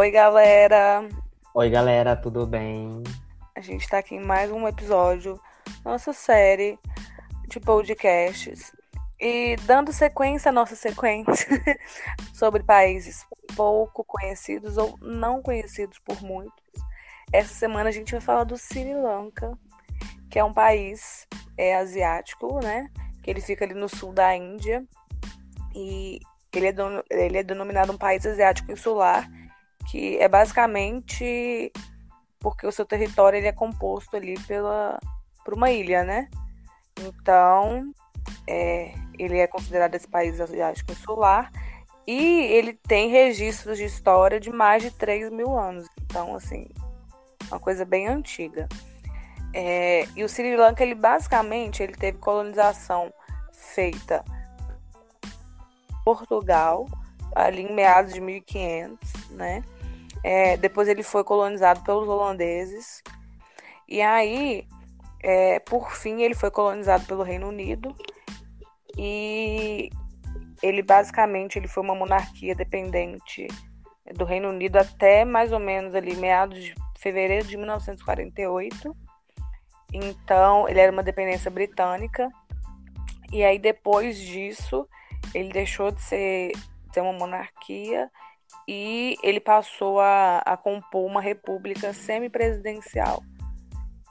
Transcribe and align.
Oi, 0.00 0.10
galera! 0.10 1.06
Oi, 1.52 1.68
galera, 1.68 2.16
tudo 2.16 2.46
bem? 2.46 3.02
A 3.54 3.60
gente 3.60 3.86
tá 3.86 3.98
aqui 3.98 4.14
em 4.14 4.24
mais 4.24 4.50
um 4.50 4.66
episódio 4.66 5.38
da 5.84 5.90
nossa 5.90 6.14
série 6.14 6.78
de 7.46 7.60
podcasts. 7.60 8.74
E 9.20 9.56
dando 9.66 9.92
sequência 9.92 10.48
à 10.48 10.52
nossa 10.52 10.74
sequência 10.74 11.46
sobre 12.32 12.62
países 12.62 13.26
pouco 13.54 14.02
conhecidos 14.02 14.78
ou 14.78 14.96
não 15.02 15.42
conhecidos 15.42 15.98
por 15.98 16.22
muitos. 16.22 16.64
Essa 17.30 17.52
semana 17.52 17.90
a 17.90 17.92
gente 17.92 18.12
vai 18.12 18.22
falar 18.22 18.44
do 18.44 18.56
Sri 18.56 18.94
Lanka, 18.94 19.52
que 20.30 20.38
é 20.38 20.44
um 20.44 20.54
país 20.54 21.28
é, 21.58 21.76
asiático, 21.76 22.58
né? 22.62 22.88
Que 23.22 23.30
ele 23.30 23.42
fica 23.42 23.66
ali 23.66 23.74
no 23.74 23.86
sul 23.86 24.14
da 24.14 24.34
Índia. 24.34 24.82
E 25.74 26.20
ele 26.54 26.68
é, 26.68 26.74
ele 27.10 27.36
é 27.36 27.42
denominado 27.42 27.92
um 27.92 27.98
país 27.98 28.24
asiático 28.24 28.72
insular 28.72 29.28
que 29.90 30.16
é 30.18 30.28
basicamente 30.28 31.72
porque 32.38 32.66
o 32.66 32.72
seu 32.72 32.86
território 32.86 33.36
ele 33.36 33.48
é 33.48 33.52
composto 33.52 34.16
ali 34.16 34.38
pela 34.46 34.98
por 35.44 35.54
uma 35.54 35.70
ilha, 35.70 36.04
né? 36.04 36.28
Então, 37.00 37.92
é, 38.46 38.94
ele 39.18 39.38
é 39.38 39.46
considerado 39.46 39.94
esse 39.94 40.06
país 40.06 40.40
asiático 40.40 40.92
insular 40.92 41.50
e 42.06 42.42
ele 42.42 42.74
tem 42.74 43.10
registros 43.10 43.78
de 43.78 43.84
história 43.84 44.38
de 44.38 44.50
mais 44.50 44.82
de 44.82 44.90
3 44.90 45.30
mil 45.30 45.58
anos. 45.58 45.88
Então, 46.02 46.36
assim, 46.36 46.68
uma 47.48 47.58
coisa 47.58 47.84
bem 47.84 48.06
antiga. 48.06 48.68
É, 49.52 50.06
e 50.14 50.22
o 50.22 50.28
Sri 50.28 50.56
Lanka, 50.56 50.84
ele 50.84 50.94
basicamente 50.94 51.82
ele 51.82 51.94
teve 51.94 52.18
colonização 52.18 53.12
feita 53.52 54.24
Portugal, 56.04 56.86
ali 57.34 57.62
em 57.62 57.74
meados 57.74 58.12
de 58.14 58.20
1500, 58.20 59.30
né? 59.30 59.64
É, 60.22 60.56
depois 60.56 60.88
ele 60.88 61.02
foi 61.02 61.24
colonizado 61.24 61.82
pelos 61.82 62.08
holandeses. 62.08 63.02
E 63.88 64.00
aí, 64.00 64.66
é, 65.22 65.58
por 65.60 65.92
fim, 65.92 66.22
ele 66.22 66.34
foi 66.34 66.50
colonizado 66.50 67.04
pelo 67.06 67.22
Reino 67.22 67.48
Unido. 67.48 67.94
E 68.96 69.90
ele 70.62 70.82
basicamente 70.82 71.58
ele 71.58 71.68
foi 71.68 71.82
uma 71.82 71.94
monarquia 71.94 72.54
dependente 72.54 73.46
do 74.14 74.24
Reino 74.24 74.50
Unido 74.50 74.76
até 74.76 75.24
mais 75.24 75.52
ou 75.52 75.58
menos 75.58 75.94
ali 75.94 76.14
meados 76.16 76.62
de 76.62 76.74
fevereiro 76.98 77.46
de 77.46 77.56
1948. 77.56 78.96
Então, 79.92 80.68
ele 80.68 80.80
era 80.80 80.92
uma 80.92 81.02
dependência 81.02 81.50
britânica. 81.50 82.28
E 83.32 83.42
aí 83.44 83.58
depois 83.58 84.18
disso, 84.18 84.86
ele 85.34 85.52
deixou 85.52 85.90
de 85.90 86.02
ser, 86.02 86.52
de 86.52 86.94
ser 86.94 87.00
uma 87.00 87.12
monarquia 87.12 88.10
e 88.72 89.16
ele 89.24 89.40
passou 89.40 89.98
a, 89.98 90.38
a 90.46 90.56
compor 90.56 91.04
uma 91.04 91.20
república 91.20 91.92
semipresidencial. 91.92 93.20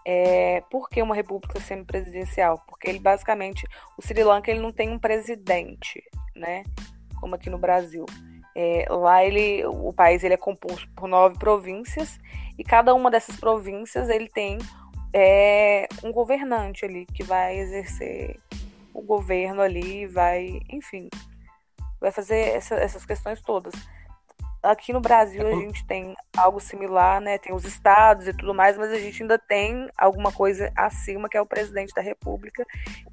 É, 0.05 0.61
por 0.69 0.89
que 0.89 1.01
uma 1.01 1.15
república 1.15 1.61
semipresidencial? 1.61 2.61
Porque 2.67 2.89
ele 2.89 2.99
basicamente, 2.99 3.65
o 3.97 4.01
Sri 4.01 4.21
Lanka 4.21 4.51
ele 4.51 4.59
não 4.59 4.73
tem 4.73 4.89
um 4.89 4.99
presidente, 4.99 6.03
né? 6.35 6.63
Como 7.21 7.35
aqui 7.35 7.49
no 7.49 7.57
Brasil. 7.57 8.05
É, 8.53 8.85
lá 8.89 9.23
ele, 9.23 9.65
o 9.65 9.93
país 9.93 10.25
ele 10.25 10.33
é 10.33 10.37
composto 10.37 10.89
por 10.93 11.07
nove 11.07 11.39
províncias 11.39 12.19
e 12.57 12.63
cada 12.65 12.93
uma 12.93 13.09
dessas 13.09 13.39
províncias 13.39 14.09
ele 14.09 14.27
tem 14.27 14.57
é, 15.13 15.87
um 16.03 16.11
governante 16.11 16.83
ali 16.83 17.05
que 17.05 17.23
vai 17.23 17.57
exercer 17.59 18.37
o 18.93 19.01
governo 19.01 19.61
ali, 19.61 20.05
vai, 20.05 20.59
enfim, 20.69 21.07
vai 22.01 22.11
fazer 22.11 22.49
essa, 22.49 22.75
essas 22.75 23.05
questões 23.05 23.39
todas 23.39 23.73
aqui 24.61 24.91
no 24.91 24.99
Brasil 24.99 25.47
a 25.47 25.51
gente 25.51 25.85
tem 25.85 26.15
algo 26.35 26.59
similar, 26.59 27.21
né? 27.21 27.37
Tem 27.37 27.53
os 27.53 27.65
estados 27.65 28.27
e 28.27 28.33
tudo 28.33 28.53
mais, 28.53 28.77
mas 28.77 28.91
a 28.91 28.99
gente 28.99 29.21
ainda 29.21 29.37
tem 29.37 29.89
alguma 29.97 30.31
coisa 30.31 30.71
acima 30.75 31.29
que 31.29 31.37
é 31.37 31.41
o 31.41 31.45
presidente 31.45 31.93
da 31.93 32.01
República, 32.01 32.65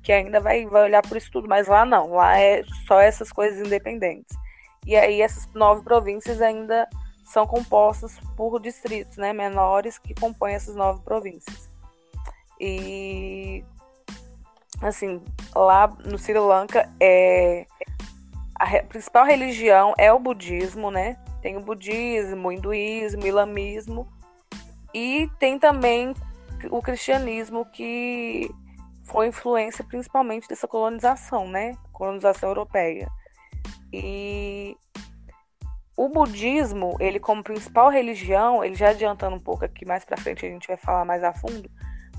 que 0.03 0.13
ainda 0.13 0.41
vai, 0.41 0.67
vai 0.67 0.85
olhar 0.85 1.03
por 1.03 1.17
isso 1.17 1.31
tudo, 1.31 1.49
mas 1.49 1.69
lá 1.69 1.85
não, 1.85 2.13
lá 2.13 2.39
é 2.39 2.63
só 2.87 3.01
essas 3.01 3.31
coisas 3.31 3.65
independentes. 3.65 4.37
E 4.85 4.97
aí 4.97 5.21
essas 5.21 5.53
nove 5.53 5.83
províncias 5.83 6.41
ainda 6.41 6.89
são 7.25 7.47
compostas 7.47 8.19
por 8.37 8.61
distritos, 8.61 9.17
né, 9.17 9.33
menores 9.33 9.99
que 9.99 10.15
compõem 10.15 10.55
essas 10.55 10.77
nove 10.77 11.03
províncias. 11.03 11.69
E 12.61 13.65
assim, 14.81 15.23
lá 15.55 15.89
no 16.05 16.19
Sri 16.19 16.39
Lanka 16.39 16.89
é 17.01 17.67
a 18.59 18.83
principal 18.85 19.27
religião 19.27 19.93
é 19.99 20.11
o 20.13 20.19
budismo, 20.19 20.91
né? 20.91 21.17
Tem 21.47 21.57
o 21.57 21.61
budismo, 21.61 22.49
o 22.49 22.53
hinduísmo, 22.53 23.23
o 23.23 23.27
islamismo 23.29 24.13
e 24.93 25.31
tem 25.39 25.61
também 25.61 26.13
o 26.73 26.83
cristianismo 26.83 27.65
que 27.67 28.51
foi 29.05 29.29
influência 29.29 29.85
principalmente 29.85 30.49
dessa 30.49 30.67
colonização, 30.67 31.47
né? 31.47 31.79
Colonização 31.93 32.49
europeia. 32.49 33.09
E 33.93 34.77
o 35.97 36.09
budismo, 36.09 36.97
ele 36.99 37.21
como 37.21 37.45
principal 37.45 37.91
religião, 37.91 38.65
ele 38.65 38.75
já 38.75 38.89
adiantando 38.89 39.37
um 39.37 39.41
pouco 39.41 39.65
aqui 39.65 39.87
mais 39.87 40.05
para 40.05 40.17
frente 40.17 40.45
a 40.45 40.49
gente 40.49 40.67
vai 40.67 40.77
falar 40.77 41.05
mais 41.05 41.23
a 41.23 41.33
fundo, 41.33 41.71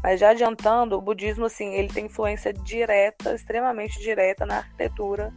mas 0.01 0.21
já 0.21 0.29
adiantando, 0.29 0.97
o 0.97 1.01
budismo 1.01 1.47
assim, 1.47 1.73
ele 1.73 1.89
tem 1.89 2.05
influência 2.05 2.53
direta, 2.53 3.35
extremamente 3.35 3.99
direta 3.99 4.45
na 4.45 4.59
arquitetura 4.59 5.33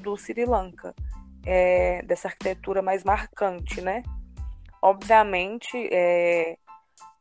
do 0.00 0.16
Sri 0.16 0.44
Lanka 0.44 0.94
é, 1.46 2.02
dessa 2.02 2.28
arquitetura 2.28 2.82
mais 2.82 3.04
marcante, 3.04 3.80
né? 3.80 4.02
Obviamente, 4.82 5.88
é, 5.92 6.58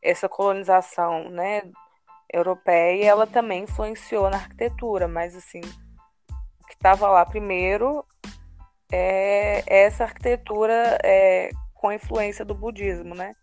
essa 0.01 0.27
colonização, 0.27 1.29
né, 1.29 1.61
europeia, 2.31 3.05
ela 3.05 3.27
também 3.27 3.63
influenciou 3.63 4.29
na 4.29 4.37
arquitetura, 4.37 5.07
mas 5.07 5.35
assim, 5.35 5.61
o 5.61 6.67
que 6.67 6.73
estava 6.73 7.07
lá 7.07 7.25
primeiro 7.25 8.05
é 8.91 9.63
essa 9.67 10.03
arquitetura 10.03 10.97
é, 11.03 11.49
com 11.73 11.91
influência 11.91 12.43
do 12.43 12.55
budismo, 12.55 13.15
né? 13.15 13.33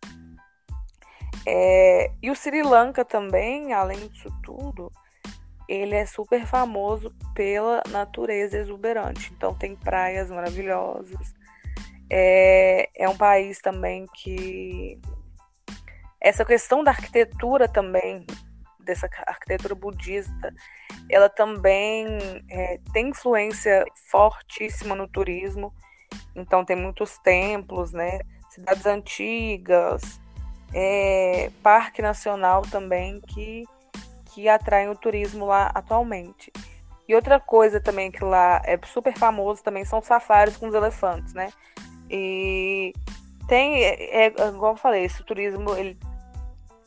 É, 1.47 2.12
e 2.22 2.31
o 2.31 2.37
Sri 2.37 2.62
Lanka 2.62 3.04
também, 3.04 3.72
além 3.72 4.09
disso 4.09 4.28
tudo, 4.44 4.93
ele 5.72 5.94
é 5.94 6.04
super 6.04 6.46
famoso 6.46 7.14
pela 7.34 7.82
natureza 7.88 8.58
exuberante. 8.58 9.32
Então 9.34 9.54
tem 9.54 9.74
praias 9.74 10.30
maravilhosas. 10.30 11.34
É, 12.10 12.90
é 12.94 13.08
um 13.08 13.16
país 13.16 13.58
também 13.60 14.06
que 14.14 15.00
essa 16.20 16.44
questão 16.44 16.84
da 16.84 16.90
arquitetura 16.90 17.66
também, 17.66 18.26
dessa 18.78 19.08
arquitetura 19.26 19.74
budista, 19.74 20.54
ela 21.08 21.28
também 21.28 22.06
é, 22.50 22.78
tem 22.92 23.08
influência 23.08 23.84
fortíssima 24.10 24.94
no 24.94 25.08
turismo. 25.08 25.72
Então 26.36 26.64
tem 26.64 26.76
muitos 26.76 27.18
templos, 27.18 27.92
né? 27.92 28.20
Cidades 28.50 28.84
antigas, 28.84 30.20
é, 30.75 31.50
parque 31.62 32.02
nacional 32.02 32.62
também 32.62 33.20
que 33.20 33.64
que 34.34 34.49
atraem 34.49 34.88
o 34.88 34.96
turismo 34.96 35.46
lá 35.46 35.70
atualmente. 35.75 36.52
E 37.08 37.14
outra 37.14 37.38
coisa 37.38 37.81
também 37.81 38.11
que 38.11 38.25
lá 38.25 38.62
é 38.64 38.79
super 38.87 39.17
famoso 39.17 39.62
também 39.62 39.84
são 39.84 40.00
safaris 40.00 40.56
com 40.56 40.69
os 40.69 40.75
elefantes, 40.75 41.34
né? 41.34 41.52
E 42.11 42.93
tem, 43.46 43.84
é, 43.84 44.26
é, 44.26 44.49
igual 44.49 44.73
eu 44.73 44.76
falei, 44.76 45.05
esse 45.05 45.23
turismo 45.25 45.75
ele 45.76 45.99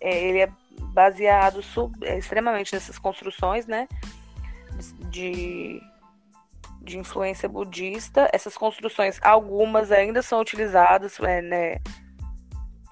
é, 0.01 0.23
ele 0.23 0.39
é 0.39 0.49
baseado 0.93 1.61
sub, 1.61 1.93
é, 2.05 2.17
extremamente 2.17 2.73
nessas 2.73 2.97
construções, 2.97 3.65
né? 3.65 3.87
De, 5.09 5.81
de 6.81 6.97
influência 6.97 7.49
budista. 7.49 8.29
Essas 8.33 8.57
construções, 8.57 9.19
algumas 9.21 9.91
ainda 9.91 10.21
são 10.21 10.39
utilizadas, 10.39 11.19
é, 11.19 11.41
né? 11.41 11.81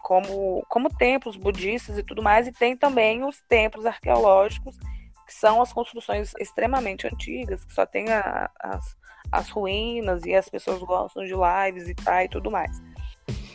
Como, 0.04 0.64
como 0.68 0.94
templos 0.94 1.38
budistas 1.38 1.98
e 1.98 2.04
tudo 2.04 2.22
mais, 2.22 2.46
e 2.46 2.52
tem 2.52 2.76
também 2.76 3.24
os 3.24 3.42
templos 3.48 3.86
arqueológicos, 3.86 4.78
que 5.26 5.34
são 5.34 5.62
as 5.62 5.72
construções 5.72 6.34
extremamente 6.38 7.08
antigas, 7.08 7.64
que 7.64 7.74
só 7.74 7.86
tem 7.86 8.12
a, 8.12 8.52
as, 8.60 8.98
as 9.32 9.50
ruínas 9.50 10.26
e 10.26 10.36
as 10.36 10.50
pessoas 10.50 10.84
gostam 10.84 11.24
de 11.24 11.34
lá 11.34 11.72
visitar 11.72 12.26
e 12.26 12.30
tudo 12.30 12.52
mais. 12.52 12.70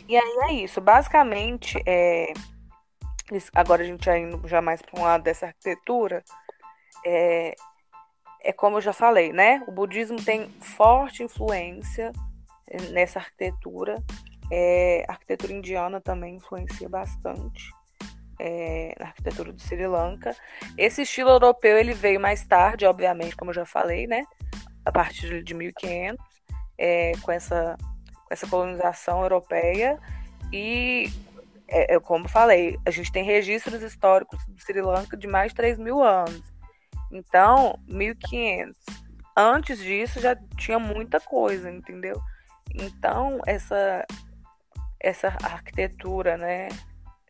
E 0.07 0.17
aí 0.17 0.37
é 0.49 0.53
isso. 0.53 0.81
Basicamente, 0.81 1.79
é, 1.85 2.33
agora 3.53 3.83
a 3.83 3.85
gente 3.85 4.03
já 4.03 4.17
indo 4.17 4.41
já 4.47 4.59
mais 4.59 4.81
para 4.81 4.99
um 4.99 5.03
lado 5.03 5.23
dessa 5.23 5.45
arquitetura, 5.45 6.23
é, 7.05 7.53
é 8.41 8.51
como 8.51 8.77
eu 8.77 8.81
já 8.81 8.91
falei, 8.91 9.31
né? 9.31 9.63
O 9.67 9.71
budismo 9.71 10.17
tem 10.23 10.49
forte 10.59 11.21
influência 11.21 12.11
nessa 12.91 13.19
arquitetura. 13.19 14.03
É, 14.51 15.05
a 15.07 15.13
arquitetura 15.13 15.53
indiana 15.53 16.01
também 16.01 16.35
influencia 16.35 16.89
bastante 16.89 17.71
é, 18.39 18.95
na 18.99 19.07
arquitetura 19.07 19.51
do 19.51 19.61
Sri 19.61 19.85
Lanka. 19.85 20.35
Esse 20.77 21.03
estilo 21.03 21.29
europeu 21.29 21.77
ele 21.77 21.93
veio 21.93 22.19
mais 22.19 22.45
tarde, 22.45 22.85
obviamente, 22.85 23.35
como 23.35 23.51
eu 23.51 23.55
já 23.55 23.65
falei, 23.65 24.07
né? 24.07 24.23
A 24.85 24.91
partir 24.91 25.43
de 25.43 25.53
1500, 25.53 26.17
é, 26.77 27.11
com 27.21 27.31
essa 27.31 27.77
com 28.29 28.33
essa 28.33 28.47
colonização 28.47 29.23
europeia 29.23 29.99
e 30.53 31.11
é, 31.67 31.95
é, 31.95 31.99
como 31.99 32.27
falei, 32.27 32.79
a 32.85 32.91
gente 32.91 33.11
tem 33.11 33.23
registros 33.23 33.81
históricos 33.81 34.43
do 34.47 34.59
Sri 34.61 34.81
Lanka 34.81 35.17
de 35.17 35.27
mais 35.27 35.51
de 35.51 35.55
3 35.55 35.77
mil 35.77 36.01
anos. 36.01 36.43
Então, 37.11 37.77
1500. 37.87 38.77
Antes 39.35 39.79
disso 39.79 40.19
já 40.19 40.35
tinha 40.57 40.79
muita 40.79 41.19
coisa, 41.19 41.71
entendeu? 41.71 42.19
Então, 42.75 43.39
essa, 43.45 44.05
essa 44.99 45.27
arquitetura, 45.43 46.37
né, 46.37 46.69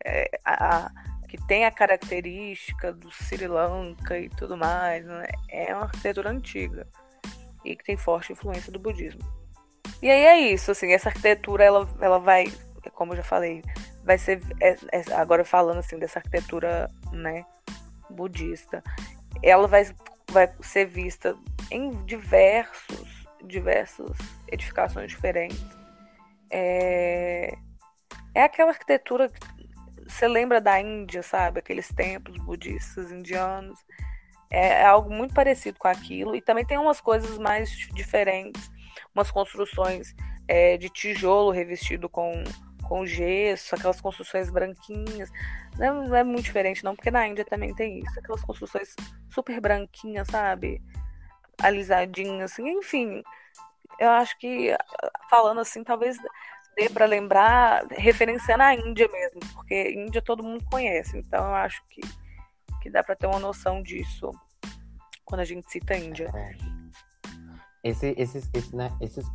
é, 0.04 0.30
a, 0.44 0.90
que 1.28 1.36
tem 1.46 1.64
a 1.64 1.70
característica 1.70 2.92
do 2.92 3.10
Sri 3.12 3.46
Lanka 3.46 4.18
e 4.18 4.28
tudo 4.28 4.56
mais, 4.56 5.04
né, 5.04 5.28
é 5.48 5.74
uma 5.74 5.84
arquitetura 5.84 6.30
antiga 6.30 6.86
e 7.64 7.76
que 7.76 7.84
tem 7.84 7.96
forte 7.96 8.32
influência 8.32 8.72
do 8.72 8.78
budismo. 8.78 9.20
E 10.02 10.10
aí 10.10 10.24
é 10.24 10.38
isso, 10.52 10.70
assim, 10.70 10.92
essa 10.92 11.10
arquitetura, 11.10 11.62
ela, 11.62 11.88
ela 12.00 12.18
vai, 12.18 12.46
como 12.94 13.12
eu 13.12 13.18
já 13.18 13.22
falei, 13.22 13.62
vai 14.02 14.16
ser, 14.18 14.40
é, 14.60 14.76
é, 14.92 15.12
agora 15.14 15.44
falando 15.44 15.78
assim, 15.78 15.98
dessa 15.98 16.18
arquitetura, 16.18 16.90
né, 17.12 17.44
budista, 18.08 18.82
ela 19.42 19.68
vai, 19.68 19.86
vai 20.30 20.52
ser 20.62 20.86
vista 20.86 21.36
em 21.70 21.90
diversos, 22.04 23.26
diversas 23.44 24.16
edificações 24.48 25.10
diferentes. 25.10 25.79
É, 26.50 27.54
é 28.34 28.42
aquela 28.42 28.70
arquitetura 28.70 29.28
que 29.28 29.40
você 30.08 30.26
lembra 30.26 30.60
da 30.60 30.80
Índia, 30.80 31.22
sabe? 31.22 31.60
Aqueles 31.60 31.88
templos 31.88 32.36
budistas 32.38 33.10
indianos. 33.10 33.78
É, 34.50 34.82
é 34.82 34.84
algo 34.84 35.10
muito 35.10 35.32
parecido 35.32 35.78
com 35.78 35.88
aquilo. 35.88 36.34
E 36.34 36.42
também 36.42 36.64
tem 36.64 36.78
umas 36.78 37.00
coisas 37.00 37.38
mais 37.38 37.70
diferentes, 37.94 38.70
umas 39.14 39.30
construções 39.30 40.14
é, 40.48 40.76
de 40.76 40.88
tijolo 40.88 41.50
revestido 41.50 42.08
com, 42.08 42.42
com 42.82 43.06
gesso, 43.06 43.74
aquelas 43.74 44.00
construções 44.00 44.50
branquinhas. 44.50 45.30
Não 45.78 46.14
é, 46.14 46.20
é, 46.20 46.24
muito 46.24 46.44
diferente, 46.44 46.84
não, 46.84 46.96
porque 46.96 47.10
na 47.10 47.26
Índia 47.26 47.44
também 47.44 47.74
tem 47.74 48.00
isso. 48.00 48.18
Aquelas 48.18 48.42
construções 48.42 48.94
super 49.30 49.60
branquinhas, 49.60 50.26
sabe? 50.28 50.82
Alisadinhas, 51.62 52.52
assim, 52.52 52.68
enfim. 52.68 53.22
Eu 53.98 54.10
acho 54.10 54.38
que, 54.38 54.74
falando 55.28 55.60
assim, 55.60 55.84
talvez 55.84 56.16
dê 56.76 56.88
para 56.88 57.06
lembrar, 57.06 57.86
referenciando 57.90 58.62
a 58.62 58.74
Índia 58.74 59.08
mesmo, 59.08 59.40
porque 59.54 59.92
Índia 59.92 60.22
todo 60.22 60.42
mundo 60.42 60.64
conhece, 60.64 61.18
então 61.18 61.44
eu 61.46 61.54
acho 61.54 61.82
que, 61.88 62.00
que 62.80 62.90
dá 62.90 63.02
para 63.02 63.16
ter 63.16 63.26
uma 63.26 63.38
noção 63.38 63.82
disso 63.82 64.30
quando 65.24 65.40
a 65.40 65.44
gente 65.44 65.70
cita 65.70 65.96
Índia. 65.96 66.30
É. 66.34 66.56
Esse, 67.82 68.14
esses, 68.16 68.48
esse, 68.52 68.74
né, 68.74 68.90
esses 69.00 69.26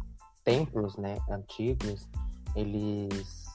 templos 0.44 0.98
né, 0.98 1.18
antigos, 1.30 2.08
eles, 2.56 3.46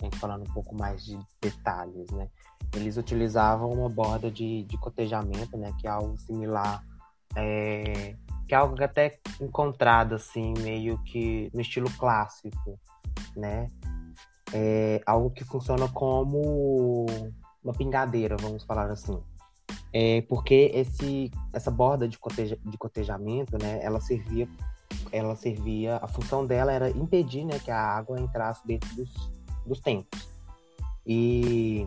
a 0.00 0.04
gente 0.04 0.18
falando 0.18 0.48
um 0.48 0.52
pouco 0.52 0.74
mais 0.74 1.04
de 1.04 1.18
detalhes, 1.40 2.10
né? 2.10 2.28
Eles 2.74 2.96
utilizavam 2.96 3.70
uma 3.70 3.88
borda 3.88 4.30
de, 4.30 4.64
de 4.64 4.78
cotejamento, 4.78 5.56
né? 5.56 5.72
Que 5.78 5.86
é 5.86 5.90
algo 5.90 6.16
similar 6.18 6.82
é, 7.36 8.16
que 8.46 8.54
é 8.54 8.56
algo 8.56 8.82
até 8.82 9.18
encontrado 9.40 10.14
assim 10.14 10.54
meio 10.58 10.98
que 11.04 11.50
no 11.52 11.60
estilo 11.60 11.90
clássico, 11.98 12.78
né? 13.36 13.66
É 14.52 15.02
algo 15.04 15.30
que 15.30 15.44
funciona 15.44 15.88
como 15.88 17.06
uma 17.62 17.72
pingadeira, 17.72 18.36
vamos 18.36 18.64
falar 18.64 18.90
assim. 18.90 19.20
É 19.92 20.22
porque 20.22 20.70
esse, 20.74 21.30
essa 21.52 21.70
borda 21.70 22.06
de, 22.06 22.18
coteja, 22.18 22.56
de 22.64 22.78
cotejamento, 22.78 23.56
né, 23.58 23.80
ela 23.82 24.00
servia, 24.00 24.48
ela 25.10 25.34
servia, 25.34 25.96
a 25.96 26.06
função 26.06 26.46
dela 26.46 26.72
era 26.72 26.90
impedir, 26.90 27.44
né, 27.44 27.58
que 27.58 27.70
a 27.70 27.80
água 27.80 28.20
entrasse 28.20 28.64
dentro 28.66 28.94
dos, 28.94 29.30
dos 29.64 29.80
templos. 29.80 30.28
E 31.06 31.86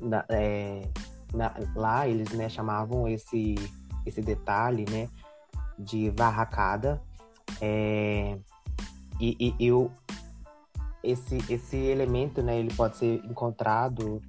na, 0.00 0.24
é, 0.28 0.88
na, 1.32 1.54
lá 1.76 2.08
eles, 2.08 2.32
né, 2.32 2.48
chamavam 2.48 3.06
esse, 3.06 3.54
esse 4.06 4.22
detalhe, 4.22 4.84
né, 4.90 5.08
de 5.78 6.10
varracada. 6.10 7.02
É, 7.60 8.38
e, 9.20 9.54
e, 9.58 9.70
esse, 11.02 11.36
esse 11.52 11.76
elemento, 11.76 12.42
né, 12.42 12.58
ele 12.58 12.74
pode 12.74 12.96
ser 12.96 13.24
encontrado 13.24 14.20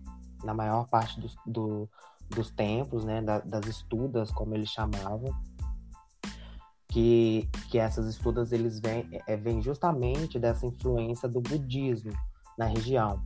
na 0.43 0.53
maior 0.53 0.87
parte 0.87 1.19
dos, 1.19 1.35
do, 1.45 1.89
dos 2.29 2.51
templos, 2.51 3.03
né, 3.03 3.21
da, 3.21 3.39
das 3.39 3.65
estudas, 3.65 4.31
como 4.31 4.55
eles 4.55 4.69
chamavam, 4.69 5.33
que, 6.87 7.47
que 7.69 7.77
essas 7.77 8.07
estudas 8.07 8.51
eles 8.51 8.79
vêm, 8.79 9.09
é, 9.27 9.35
vêm 9.35 9.61
justamente 9.61 10.39
dessa 10.39 10.65
influência 10.65 11.27
do 11.27 11.41
budismo 11.41 12.13
na 12.57 12.65
região. 12.65 13.21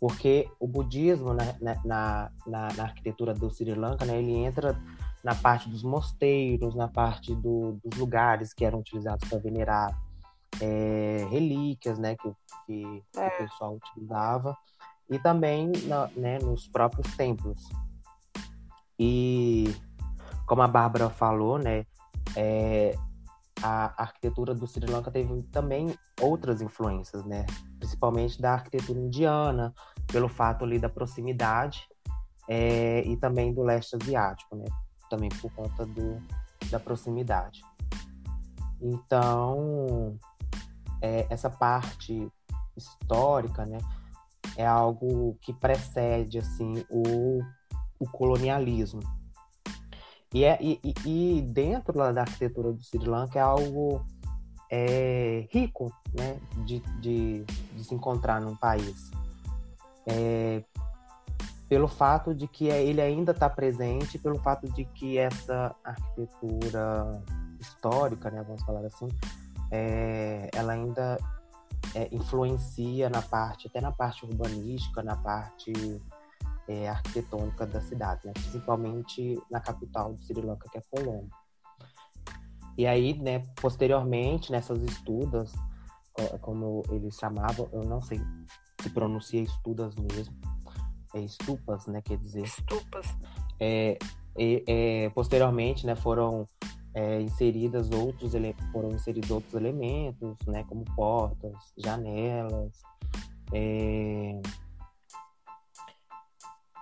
Porque 0.00 0.50
o 0.58 0.66
budismo 0.66 1.32
né, 1.32 1.56
na, 1.60 2.30
na, 2.46 2.68
na, 2.76 2.82
arquitetura 2.82 3.32
do 3.32 3.48
Sri 3.50 3.72
Lanka, 3.72 4.04
né, 4.04 4.18
ele 4.18 4.32
entra 4.32 4.76
na 5.22 5.34
parte 5.34 5.68
dos 5.68 5.82
mosteiros, 5.82 6.74
na 6.74 6.88
parte 6.88 7.34
do, 7.34 7.78
dos 7.84 7.98
lugares 7.98 8.52
que 8.52 8.64
eram 8.64 8.80
utilizados 8.80 9.28
para 9.28 9.38
venerar 9.38 9.96
é, 10.60 11.26
relíquias, 11.30 11.98
né, 11.98 12.16
que, 12.16 12.32
que 12.66 13.04
é. 13.16 13.26
o 13.26 13.38
pessoal 13.38 13.74
utilizava, 13.74 14.56
e 15.08 15.18
também 15.18 15.70
na, 15.86 16.08
né, 16.16 16.38
nos 16.38 16.68
próprios 16.68 17.16
templos. 17.16 17.68
E 18.98 19.74
como 20.46 20.62
a 20.62 20.68
Bárbara 20.68 21.08
falou, 21.08 21.58
né, 21.58 21.86
é, 22.36 22.94
a 23.62 24.02
arquitetura 24.02 24.54
do 24.54 24.66
Sri 24.66 24.86
Lanka 24.86 25.10
teve 25.10 25.42
também 25.44 25.94
outras 26.20 26.60
influências, 26.60 27.24
né, 27.24 27.46
principalmente 27.78 28.40
da 28.40 28.54
arquitetura 28.54 28.98
indiana, 28.98 29.72
pelo 30.08 30.28
fato 30.28 30.64
ali 30.64 30.78
da 30.78 30.88
proximidade 30.88 31.88
é, 32.48 33.02
e 33.06 33.16
também 33.16 33.54
do 33.54 33.62
leste 33.62 33.96
asiático, 33.96 34.56
né, 34.56 34.64
também 35.12 35.28
por 35.28 35.52
conta 35.52 35.84
do, 35.84 36.22
da 36.70 36.80
proximidade. 36.80 37.62
Então, 38.80 40.18
é, 41.02 41.26
essa 41.28 41.50
parte 41.50 42.26
histórica, 42.74 43.66
né, 43.66 43.76
é 44.56 44.66
algo 44.66 45.36
que 45.42 45.52
precede 45.52 46.38
assim 46.38 46.82
o, 46.88 47.40
o 48.00 48.08
colonialismo. 48.10 49.00
E, 50.32 50.44
é, 50.44 50.58
e, 50.62 50.80
e 51.04 51.42
dentro 51.42 51.92
da 51.92 52.22
arquitetura 52.22 52.72
do 52.72 52.82
Sri 52.82 53.04
Lanka 53.04 53.38
é 53.38 53.42
algo 53.42 54.02
é, 54.70 55.46
rico 55.50 55.92
né, 56.14 56.40
de, 56.64 56.80
de, 57.02 57.44
de, 57.44 57.84
se 57.84 57.94
encontrar 57.94 58.40
num 58.40 58.56
país. 58.56 59.10
É, 60.06 60.64
pelo 61.72 61.88
fato 61.88 62.34
de 62.34 62.46
que 62.46 62.66
ele 62.66 63.00
ainda 63.00 63.32
está 63.32 63.48
presente, 63.48 64.18
pelo 64.18 64.38
fato 64.40 64.70
de 64.74 64.84
que 64.84 65.16
essa 65.16 65.74
arquitetura 65.82 67.24
histórica, 67.58 68.30
né, 68.30 68.44
vamos 68.46 68.62
falar 68.64 68.84
assim, 68.84 69.08
é, 69.70 70.50
ela 70.54 70.74
ainda 70.74 71.16
é, 71.94 72.14
influencia 72.14 73.08
na 73.08 73.22
parte, 73.22 73.68
até 73.68 73.80
na 73.80 73.90
parte 73.90 74.26
urbanística, 74.26 75.02
na 75.02 75.16
parte 75.16 75.72
é, 76.68 76.90
arquitetônica 76.90 77.66
da 77.66 77.80
cidade, 77.80 78.26
né? 78.26 78.34
principalmente 78.34 79.42
na 79.50 79.58
capital 79.58 80.12
do 80.12 80.20
Sri 80.20 80.42
Lanka, 80.42 80.68
que 80.70 80.76
é 80.76 80.82
Colombo. 80.90 81.30
E 82.76 82.86
aí, 82.86 83.14
né, 83.14 83.44
posteriormente, 83.62 84.52
nessas 84.52 84.82
estudas, 84.82 85.50
como 86.42 86.82
eles 86.90 87.16
chamavam, 87.16 87.66
eu 87.72 87.82
não 87.82 88.02
sei 88.02 88.20
se 88.82 88.90
pronuncia 88.90 89.40
estudas 89.40 89.94
mesmo, 89.94 90.36
é 90.44 90.51
estupas, 91.20 91.86
né, 91.86 92.00
quer 92.02 92.18
dizer. 92.18 92.42
Estupas. 92.42 93.06
É, 93.60 93.98
é, 94.38 95.10
posteriormente, 95.10 95.86
né, 95.86 95.94
foram 95.94 96.46
é, 96.94 97.20
inseridas 97.20 97.90
outros 97.90 98.32
foram 98.72 98.90
inseridos 98.90 99.30
outros 99.30 99.54
elementos, 99.54 100.36
né, 100.46 100.64
como 100.64 100.84
portas, 100.96 101.54
janelas, 101.76 102.82
é... 103.52 104.40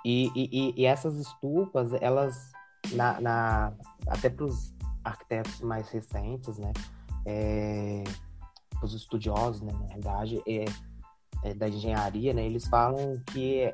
e, 0.04 0.30
e, 0.34 0.74
e, 0.76 0.86
essas 0.86 1.16
estupas 1.16 1.92
elas 2.00 2.52
na, 2.92 3.20
na 3.20 3.72
até 4.06 4.30
para 4.30 4.44
os 4.44 4.72
arquitetos 5.04 5.60
mais 5.60 5.88
recentes, 5.88 6.58
né? 6.58 6.72
É, 7.26 8.04
os 8.82 8.94
estudiosos, 8.94 9.60
né, 9.60 9.72
na 9.72 9.86
verdade, 9.86 10.42
é, 10.46 10.64
é, 11.44 11.54
da 11.54 11.68
engenharia, 11.68 12.32
né, 12.32 12.44
eles 12.46 12.66
falam 12.66 13.20
que 13.26 13.72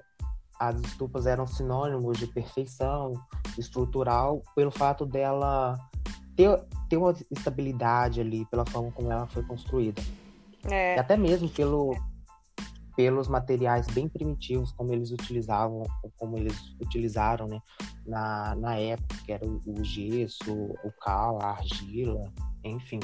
as 0.59 0.81
estupas 0.81 1.27
eram 1.27 1.47
sinônimos 1.47 2.19
de 2.19 2.27
perfeição 2.27 3.13
estrutural 3.59 4.43
pelo 4.55 4.71
fato 4.71 5.05
dela 5.05 5.79
ter, 6.37 6.65
ter 6.89 6.97
uma 6.97 7.15
estabilidade 7.31 8.21
ali, 8.21 8.45
pela 8.47 8.65
forma 8.67 8.91
como 8.93 9.11
ela 9.11 9.27
foi 9.27 9.43
construída. 9.43 10.03
É. 10.71 10.97
E 10.97 10.99
até 10.99 11.17
mesmo 11.17 11.49
pelo, 11.49 11.95
pelos 12.97 13.29
materiais 13.29 13.87
bem 13.89 14.09
primitivos 14.09 14.73
como 14.73 14.93
eles 14.93 15.11
utilizavam, 15.11 15.83
como 16.17 16.37
eles 16.37 16.57
utilizaram 16.81 17.47
né, 17.47 17.61
na, 18.07 18.55
na 18.57 18.77
época, 18.77 19.17
que 19.25 19.33
era 19.33 19.47
o, 19.47 19.61
o 19.67 19.85
gesso, 19.85 20.53
o 20.53 20.93
cal, 21.01 21.41
a 21.41 21.51
argila, 21.51 22.33
enfim. 22.65 23.01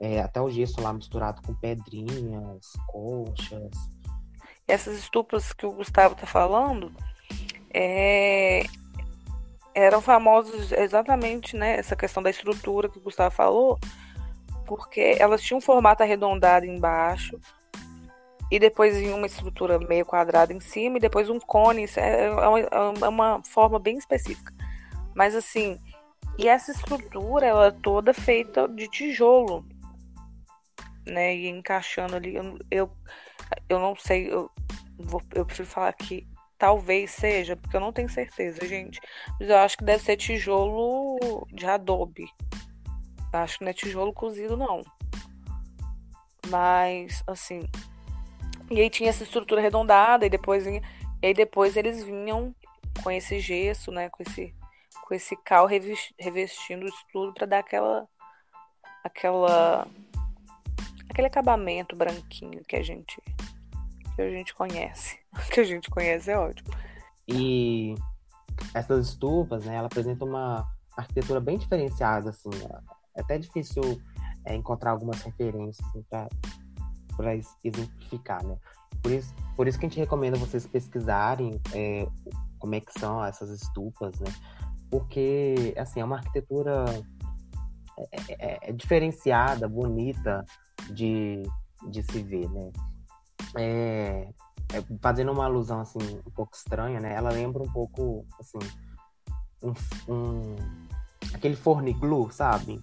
É, 0.00 0.20
até 0.20 0.40
o 0.40 0.50
gesso 0.50 0.80
lá 0.80 0.92
misturado 0.92 1.40
com 1.42 1.54
pedrinhas, 1.54 2.72
conchas. 2.88 3.70
Essas 4.66 4.98
estupas 4.98 5.52
que 5.52 5.66
o 5.66 5.72
Gustavo 5.72 6.14
está 6.14 6.26
falando 6.26 6.92
é, 7.72 8.64
eram 9.74 10.00
famosos 10.00 10.72
exatamente 10.72 11.56
né, 11.56 11.76
essa 11.76 11.96
questão 11.96 12.22
da 12.22 12.30
estrutura 12.30 12.88
que 12.88 12.98
o 12.98 13.02
Gustavo 13.02 13.34
falou, 13.34 13.78
porque 14.66 15.16
elas 15.18 15.42
tinham 15.42 15.58
um 15.58 15.62
formato 15.62 16.02
arredondado 16.02 16.66
embaixo, 16.66 17.38
e 18.50 18.58
depois 18.58 18.94
em 18.96 19.14
uma 19.14 19.26
estrutura 19.26 19.78
meio 19.78 20.04
quadrada 20.04 20.52
em 20.52 20.60
cima, 20.60 20.98
e 20.98 21.00
depois 21.00 21.30
um 21.30 21.40
cone. 21.40 21.86
É, 21.96 22.26
é 22.26 22.30
uma, 22.30 22.58
é 22.60 23.08
uma 23.08 23.42
forma 23.44 23.78
bem 23.78 23.96
específica. 23.96 24.52
Mas 25.14 25.34
assim, 25.34 25.78
e 26.38 26.46
essa 26.46 26.70
estrutura, 26.70 27.46
ela 27.46 27.66
é 27.68 27.70
toda 27.70 28.12
feita 28.12 28.68
de 28.68 28.88
tijolo, 28.88 29.64
né? 31.06 31.34
E 31.34 31.48
encaixando 31.48 32.16
ali, 32.16 32.34
eu, 32.34 32.58
eu, 32.70 32.90
eu 33.68 33.78
não 33.78 33.96
sei, 33.96 34.32
eu, 34.32 34.50
vou, 34.98 35.22
eu 35.34 35.44
prefiro 35.44 35.68
falar 35.68 35.92
que 35.92 36.26
talvez 36.58 37.10
seja, 37.10 37.56
porque 37.56 37.76
eu 37.76 37.80
não 37.80 37.92
tenho 37.92 38.08
certeza, 38.08 38.66
gente. 38.66 39.00
Mas 39.38 39.48
eu 39.48 39.58
acho 39.58 39.76
que 39.76 39.84
deve 39.84 40.02
ser 40.02 40.16
tijolo 40.16 41.46
de 41.52 41.66
adobe. 41.66 42.26
Eu 43.32 43.38
acho 43.40 43.58
que 43.58 43.64
não 43.64 43.70
é 43.70 43.74
tijolo 43.74 44.12
cozido, 44.12 44.56
não. 44.56 44.82
Mas, 46.48 47.22
assim, 47.26 47.62
e 48.70 48.80
aí 48.80 48.88
tinha 48.88 49.10
essa 49.10 49.24
estrutura 49.24 49.60
arredondada 49.60 50.24
e 50.24 50.30
depois 50.30 50.66
e 50.66 50.80
aí 51.22 51.34
depois 51.34 51.76
eles 51.76 52.02
vinham 52.02 52.54
com 53.02 53.10
esse 53.10 53.38
gesso, 53.38 53.90
né, 53.90 54.08
com 54.08 54.22
esse 54.22 54.54
com 55.06 55.14
esse 55.14 55.36
cal 55.36 55.66
revestindo 55.66 56.86
isso 56.86 57.04
tudo 57.12 57.34
para 57.34 57.46
dar 57.46 57.58
aquela 57.58 58.08
aquela 59.04 59.86
aquele 61.12 61.26
acabamento 61.26 61.94
branquinho 61.94 62.62
que 62.64 62.74
a 62.74 62.82
gente 62.82 63.22
que 64.14 64.20
a 64.20 64.30
gente 64.30 64.54
conhece. 64.54 65.18
que 65.52 65.60
a 65.60 65.64
gente 65.64 65.88
conhece 65.90 66.30
é 66.30 66.38
ótimo. 66.38 66.70
E 67.28 67.94
essas 68.74 69.08
estufas, 69.08 69.64
né, 69.64 69.76
ela 69.76 69.86
apresenta 69.86 70.24
uma 70.24 70.66
arquitetura 70.96 71.40
bem 71.40 71.56
diferenciada 71.56 72.30
assim, 72.30 72.50
é 73.14 73.20
até 73.20 73.38
difícil 73.38 73.82
é, 74.44 74.54
encontrar 74.54 74.90
algumas 74.90 75.22
referências 75.22 75.86
assim, 75.88 76.04
para 77.16 77.36
exemplificar, 77.62 78.44
né? 78.44 78.56
Por 79.02 79.12
isso, 79.12 79.34
por 79.56 79.66
isso 79.66 79.78
que 79.78 79.86
a 79.86 79.88
gente 79.88 79.98
recomenda 79.98 80.36
vocês 80.36 80.66
pesquisarem 80.66 81.60
é, 81.74 82.06
como 82.58 82.74
é 82.74 82.80
que 82.80 82.98
são 82.98 83.24
essas 83.24 83.50
estupas, 83.50 84.18
né? 84.20 84.32
Porque, 84.90 85.74
assim, 85.76 86.00
é 86.00 86.04
uma 86.04 86.16
arquitetura 86.16 86.84
é, 87.98 88.32
é, 88.38 88.58
é 88.70 88.72
diferenciada, 88.72 89.68
bonita 89.68 90.44
de, 90.92 91.42
de 91.88 92.02
se 92.02 92.22
ver, 92.22 92.48
né? 92.50 92.72
É, 93.56 94.28
é, 94.72 94.82
fazendo 95.00 95.32
uma 95.32 95.44
alusão, 95.44 95.80
assim, 95.80 95.98
um 96.26 96.30
pouco 96.30 96.54
estranha, 96.54 97.00
né? 97.00 97.14
Ela 97.14 97.30
lembra 97.30 97.62
um 97.62 97.70
pouco, 97.72 98.24
assim, 98.40 98.58
um, 99.62 99.72
um 100.12 100.56
aquele 101.34 101.56
forniglu, 101.56 102.30
sabe? 102.30 102.82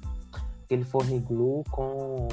Aquele 0.63 0.84
forniglu 0.84 1.63
com 1.72 2.28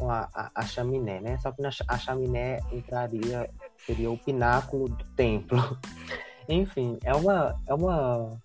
com 0.00 0.10
a, 0.10 0.28
a, 0.34 0.50
a, 0.54 0.62
chaminé, 0.62 1.20
né? 1.20 1.36
Só 1.38 1.52
que 1.52 1.60
na, 1.60 1.68
a 1.86 1.98
chaminé 1.98 2.60
entraria, 2.72 3.50
seria 3.86 4.10
o 4.10 4.16
pináculo 4.16 4.88
do 4.88 5.04
templo. 5.10 5.78
Enfim, 6.48 6.98
é 7.04 7.14
uma, 7.14 7.54
é 7.68 7.74
uma. 7.74 8.40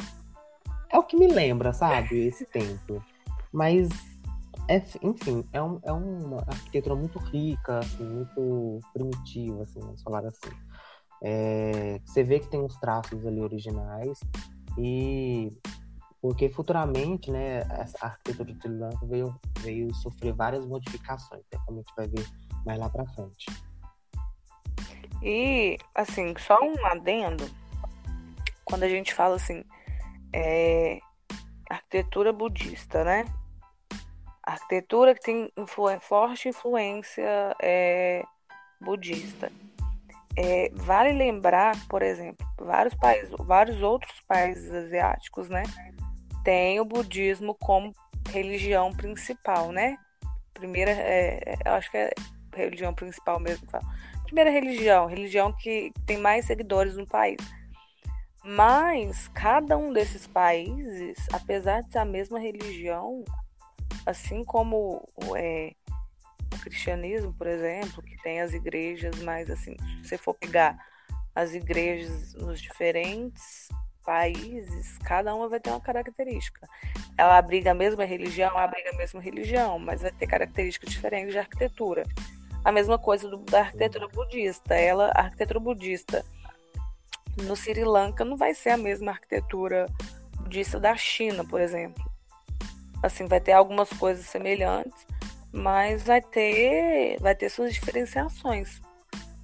É 0.91 0.97
o 0.97 1.03
que 1.03 1.15
me 1.15 1.27
lembra, 1.27 1.71
sabe? 1.71 2.27
Esse 2.27 2.45
templo. 2.45 3.01
Mas, 3.53 3.87
é, 4.67 4.83
enfim, 5.01 5.47
é, 5.53 5.61
um, 5.61 5.79
é 5.83 5.91
uma 5.91 6.41
arquitetura 6.47 6.95
muito 6.95 7.19
rica, 7.19 7.79
assim, 7.79 8.03
muito 8.03 8.79
primitiva, 8.93 9.61
assim, 9.61 9.79
vamos 9.79 10.01
falar 10.01 10.25
assim. 10.25 10.55
É, 11.23 11.99
você 12.05 12.23
vê 12.23 12.39
que 12.39 12.47
tem 12.47 12.61
uns 12.61 12.75
traços 12.77 13.25
ali 13.25 13.41
originais 13.41 14.19
e 14.77 15.49
porque 16.21 16.49
futuramente, 16.49 17.29
né, 17.29 17.61
a 18.01 18.07
arquitetura 18.07 18.51
de 18.51 18.59
Sri 18.59 19.07
veio, 19.07 19.39
veio 19.59 19.93
sofrer 19.93 20.33
várias 20.33 20.65
modificações, 20.65 21.43
né, 21.53 21.59
como 21.65 21.77
a 21.77 21.81
gente 21.81 21.95
vai 21.95 22.07
ver 22.07 22.27
mais 22.65 22.79
lá 22.79 22.89
para 22.89 23.05
frente. 23.13 23.45
E, 25.21 25.77
assim, 25.93 26.33
só 26.37 26.57
um 26.61 26.85
adendo, 26.87 27.43
quando 28.63 28.83
a 28.83 28.89
gente 28.89 29.13
fala 29.13 29.35
assim, 29.35 29.63
é, 30.33 30.99
arquitetura 31.69 32.33
budista, 32.33 33.03
né? 33.03 33.25
Arquitetura 34.45 35.15
que 35.15 35.21
tem 35.21 35.51
influ 35.57 35.99
forte 35.99 36.49
influência 36.49 37.55
é, 37.61 38.23
budista. 38.79 39.51
É, 40.37 40.69
vale 40.73 41.13
lembrar, 41.13 41.75
por 41.87 42.01
exemplo, 42.01 42.45
vários 42.59 42.93
países, 42.95 43.33
vários 43.39 43.81
outros 43.81 44.19
países 44.27 44.71
asiáticos, 44.71 45.49
né? 45.49 45.63
tem 46.45 46.79
o 46.79 46.85
budismo 46.85 47.55
como 47.55 47.91
religião 48.29 48.93
principal, 48.93 49.71
né? 49.71 49.97
Primeira, 50.53 50.91
é, 50.91 51.57
é 51.65 51.69
acho 51.69 51.89
que 51.89 51.97
é 51.97 52.13
religião 52.55 52.93
principal 52.93 53.39
mesmo. 53.39 53.67
Primeira 54.25 54.51
religião, 54.51 55.07
religião 55.07 55.51
que 55.51 55.91
tem 56.05 56.17
mais 56.17 56.45
seguidores 56.45 56.95
no 56.95 57.07
país. 57.07 57.37
Mas 58.43 59.27
cada 59.29 59.75
um 59.75 59.91
desses 59.91 60.27
países, 60.27 61.17
apesar 61.33 61.81
de 61.81 61.91
ser 61.91 61.97
a 61.97 62.05
mesma 62.05 62.39
religião, 62.39 63.25
assim 64.05 64.43
como 64.43 65.07
é, 65.35 65.73
o 66.53 66.59
cristianismo, 66.59 67.33
por 67.33 67.47
exemplo, 67.47 68.03
que 68.03 68.21
tem 68.21 68.41
as 68.41 68.53
igrejas, 68.53 69.15
mas 69.21 69.49
assim, 69.49 69.75
se 70.01 70.09
você 70.09 70.17
for 70.17 70.33
pegar 70.33 70.77
as 71.33 71.53
igrejas 71.53 72.33
nos 72.35 72.61
diferentes 72.61 73.69
países, 74.05 74.97
cada 74.99 75.33
uma 75.33 75.49
vai 75.49 75.59
ter 75.59 75.71
uma 75.71 75.81
característica. 75.81 76.67
Ela 77.17 77.37
abriga 77.37 77.71
a 77.71 77.73
mesma 77.73 78.05
religião, 78.05 78.55
abriga 78.57 78.91
a 78.91 78.97
mesma 78.97 79.19
religião, 79.19 79.79
mas 79.79 80.01
vai 80.01 80.11
ter 80.11 80.27
características 80.27 80.91
diferentes 80.91 81.31
de 81.31 81.39
arquitetura. 81.39 82.03
A 82.63 82.71
mesma 82.71 82.97
coisa 82.97 83.27
do, 83.27 83.37
da 83.37 83.61
arquitetura 83.61 84.07
budista. 84.07 84.75
Ela, 84.75 85.11
a 85.15 85.21
arquitetura 85.21 85.59
budista 85.59 86.23
no 87.43 87.55
Sri 87.55 87.83
Lanka 87.83 88.23
não 88.23 88.37
vai 88.37 88.53
ser 88.53 88.69
a 88.69 88.77
mesma 88.77 89.11
arquitetura 89.11 89.87
budista 90.39 90.79
da 90.79 90.95
China, 90.95 91.43
por 91.43 91.59
exemplo. 91.59 92.03
Assim, 93.05 93.27
vai 93.27 93.39
ter 93.39 93.51
algumas 93.51 93.87
coisas 93.89 94.25
semelhantes, 94.25 95.05
mas 95.51 96.03
vai 96.03 96.21
ter, 96.21 97.19
vai 97.19 97.35
ter 97.35 97.49
suas 97.49 97.71
diferenciações. 97.71 98.81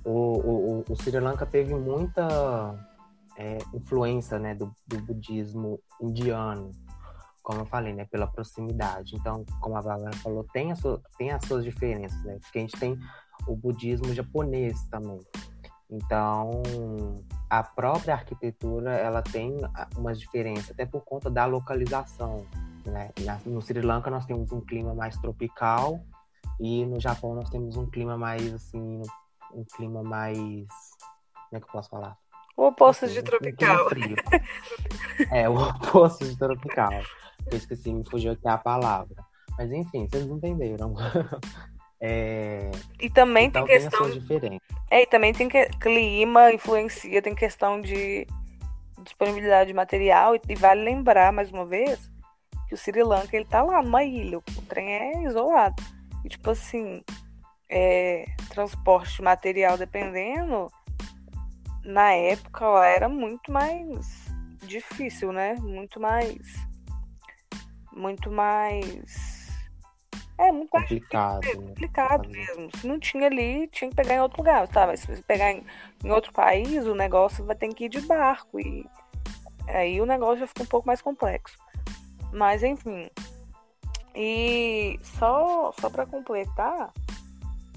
O, 0.04 0.10
o, 0.10 0.86
o 0.90 0.96
Sri 0.96 1.20
Lanka 1.20 1.46
teve 1.46 1.76
muita 1.76 2.76
é, 3.38 3.60
influência 3.72 4.40
né, 4.40 4.56
do, 4.56 4.74
do, 4.88 5.00
budismo 5.02 5.80
indiano, 6.02 6.72
como 7.44 7.62
eu 7.62 7.66
falei, 7.68 7.94
né, 7.94 8.06
pela 8.06 8.26
proximidade. 8.26 9.16
Então, 9.16 9.46
como 9.60 9.78
a 9.78 9.82
Bárbara 9.82 10.16
falou, 10.18 10.44
tem, 10.52 10.72
a 10.72 10.76
sua, 10.76 11.00
tem 11.20 11.30
as 11.30 11.46
suas 11.46 11.64
diferenças, 11.64 12.20
né, 12.24 12.40
porque 12.42 12.58
a 12.58 12.62
gente 12.62 12.80
tem 12.80 12.98
o 13.48 13.56
budismo 13.56 14.12
japonês 14.12 14.84
também. 14.86 15.20
Então, 15.88 16.64
a 17.48 17.62
própria 17.62 18.16
arquitetura 18.16 18.94
ela 18.94 19.22
tem 19.22 19.56
umas 19.96 20.20
diferenças, 20.20 20.72
até 20.72 20.84
por 20.84 21.02
conta 21.02 21.30
da 21.30 21.46
localização. 21.46 22.44
Né? 22.86 23.12
No 23.46 23.62
Sri 23.62 23.82
Lanka 23.82 24.10
nós 24.10 24.26
temos 24.26 24.52
um 24.52 24.62
clima 24.62 24.94
mais 24.94 25.18
tropical 25.18 26.00
e 26.60 26.86
no 26.86 27.00
Japão 27.00 27.36
nós 27.36 27.50
temos 27.50 27.78
um 27.78 27.86
clima 27.86 28.18
mais 28.18 28.54
assim, 28.54 29.02
um 29.54 29.64
clima 29.64 30.04
mais, 30.04 30.68
como 31.50 31.54
é 31.54 31.60
que 31.60 31.66
eu 31.66 31.72
posso 31.72 31.90
falar? 31.90 32.18
O 32.58 32.68
oposto 32.68 33.08
de 33.08 33.22
tropical. 33.24 33.88
é, 35.32 35.50
o 35.50 35.56
oposto 35.56 36.26
de 36.26 36.38
tropical. 36.38 36.92
Eu 37.50 37.58
esqueci, 37.58 37.92
me 37.94 38.04
fugiu 38.08 38.34
aqui 38.34 38.48
a 38.48 38.58
palavra. 38.58 39.16
Mas 39.58 39.72
enfim, 39.72 40.08
vocês 40.08 40.26
entenderam. 40.26 40.94
É... 42.04 42.72
E 43.00 43.12
também 43.12 43.46
então, 43.46 43.64
tem 43.64 43.80
questão. 43.80 44.10
Tem 44.40 44.60
é, 44.90 45.04
e 45.04 45.06
também 45.06 45.36
tem 45.36 45.48
que 45.48 45.68
clima 45.80 46.52
influencia, 46.52 47.22
tem 47.22 47.36
questão 47.36 47.80
de, 47.80 48.26
disponibilidade 49.04 49.68
de 49.68 49.74
material. 49.74 50.36
E, 50.36 50.56
vale 50.56 50.84
lembrar, 50.84 51.32
mais 51.32 51.52
uma 51.52 51.66
vez, 51.66 52.11
que 52.72 52.76
o 52.76 52.78
Sri 52.78 53.04
Lanka 53.04 53.36
ele 53.36 53.44
tá 53.44 53.62
lá 53.62 53.82
numa 53.82 54.02
ilha. 54.02 54.38
O 54.38 54.62
trem 54.70 54.94
é 54.94 55.24
isolado. 55.24 55.84
E, 56.24 56.30
tipo 56.30 56.52
assim, 56.52 57.04
é, 57.70 58.26
transporte 58.50 59.18
de 59.18 59.22
material, 59.22 59.78
dependendo, 59.78 60.72
na 61.84 62.14
época 62.14 62.66
lá 62.66 62.88
era 62.88 63.10
muito 63.10 63.52
mais 63.52 64.26
difícil, 64.66 65.34
né? 65.34 65.56
Muito 65.56 66.00
mais. 66.00 66.38
Muito 67.92 68.32
mais 68.32 69.42
é 70.38 70.50
muito 70.50 70.70
complicado. 70.70 71.44
É 71.44 71.56
complicado 71.56 72.30
mesmo. 72.30 72.70
Se 72.78 72.88
não 72.88 72.98
tinha 72.98 73.28
ali, 73.28 73.68
tinha 73.68 73.90
que 73.90 73.96
pegar 73.96 74.16
em 74.16 74.22
outro 74.22 74.38
lugar. 74.38 74.66
Tá? 74.70 74.96
Se 74.96 75.06
você 75.06 75.22
pegar 75.22 75.52
em, 75.52 75.64
em 76.04 76.10
outro 76.10 76.32
país, 76.32 76.88
o 76.88 76.96
negócio 76.96 77.46
vai 77.46 77.56
ter 77.56 77.68
que 77.74 77.86
ir 77.86 77.90
de 77.90 78.00
barco. 78.02 78.60
E 78.60 78.86
aí 79.68 80.00
o 80.00 80.06
negócio 80.06 80.40
já 80.40 80.48
fica 80.48 80.64
um 80.64 80.68
pouco 80.68 80.88
mais 80.88 81.02
complexo. 81.02 81.58
Mas 82.32 82.64
enfim. 82.64 83.10
E 84.16 85.00
só, 85.04 85.72
só 85.80 85.90
para 85.90 86.06
completar, 86.06 86.92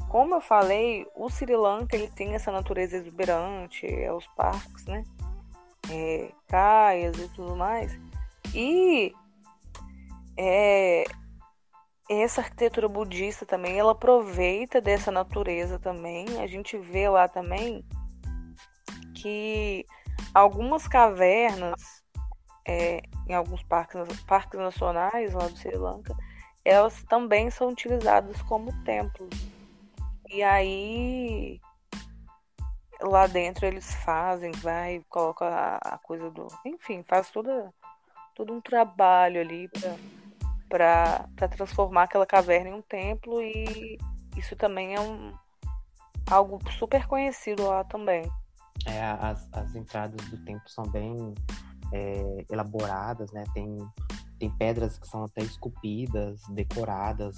como 0.09 0.35
eu 0.35 0.41
falei, 0.41 1.07
o 1.15 1.29
Sri 1.29 1.57
Lanka 1.57 1.97
ele 1.97 2.09
tem 2.09 2.35
essa 2.35 2.53
natureza 2.53 2.97
exuberante, 2.97 3.87
é 3.87 4.13
os 4.13 4.27
parques, 4.29 4.85
né? 4.87 5.05
É, 5.91 6.31
e 7.19 7.29
tudo 7.31 7.57
mais. 7.57 7.99
E 8.55 9.13
é, 10.37 11.05
essa 12.09 12.41
arquitetura 12.41 12.89
budista 12.89 13.47
também, 13.47 13.79
ela 13.79 13.93
aproveita 13.93 14.81
dessa 14.81 15.11
natureza 15.11 15.79
também. 15.79 16.27
A 16.41 16.47
gente 16.47 16.77
vê 16.79 17.09
lá 17.09 17.29
também 17.29 17.85
que 19.15 19.87
algumas 20.33 20.87
cavernas 20.87 22.04
é, 22.66 23.02
em 23.28 23.35
alguns 23.35 23.62
parques, 23.62 24.21
parques 24.23 24.59
nacionais 24.59 25.33
lá 25.35 25.47
do 25.47 25.56
Sri 25.56 25.76
Lanka, 25.76 26.16
elas 26.64 27.02
também 27.04 27.50
são 27.50 27.68
utilizadas 27.68 28.40
como 28.42 28.73
templos. 28.85 29.30
E 30.30 30.42
aí 30.42 31.61
lá 33.00 33.26
dentro 33.26 33.66
eles 33.66 33.94
fazem, 33.97 34.50
vai, 34.52 35.04
coloca 35.09 35.44
a, 35.44 35.76
a 35.94 35.99
coisa 35.99 36.30
do. 36.30 36.49
Enfim, 36.64 37.04
faz 37.06 37.30
toda, 37.30 37.73
todo 38.35 38.52
um 38.52 38.61
trabalho 38.61 39.40
ali 39.40 39.71
para 40.68 41.28
transformar 41.50 42.04
aquela 42.04 42.26
caverna 42.26 42.71
em 42.71 42.75
um 42.75 42.83
templo 42.83 43.40
e 43.42 43.99
isso 44.37 44.56
também 44.56 44.94
é 44.94 45.00
um 45.00 45.33
algo 46.30 46.59
super 46.73 47.06
conhecido 47.06 47.66
lá 47.66 47.85
também. 47.85 48.25
É, 48.87 49.02
as, 49.02 49.49
as 49.52 49.75
entradas 49.75 50.26
do 50.28 50.44
templo 50.44 50.68
são 50.68 50.85
bem 50.85 51.35
é, 51.93 52.45
elaboradas, 52.50 53.31
né? 53.33 53.45
Tem, 53.53 53.76
tem 54.38 54.50
pedras 54.50 54.99
que 54.99 55.07
são 55.07 55.25
até 55.25 55.43
esculpidas, 55.43 56.43
decoradas. 56.50 57.37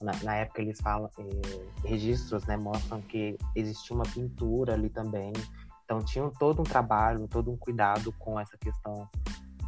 Na, 0.00 0.12
na 0.22 0.34
época 0.36 0.60
eles 0.60 0.80
falam, 0.80 1.10
é, 1.18 1.88
registros, 1.88 2.44
né? 2.46 2.56
Mostram 2.56 3.00
que 3.02 3.36
existia 3.54 3.94
uma 3.94 4.04
pintura 4.04 4.74
ali 4.74 4.90
também. 4.90 5.32
Então 5.84 6.00
tinham 6.00 6.30
todo 6.30 6.60
um 6.60 6.64
trabalho, 6.64 7.28
todo 7.28 7.50
um 7.50 7.56
cuidado 7.56 8.12
com 8.18 8.38
essa 8.38 8.58
questão 8.58 9.08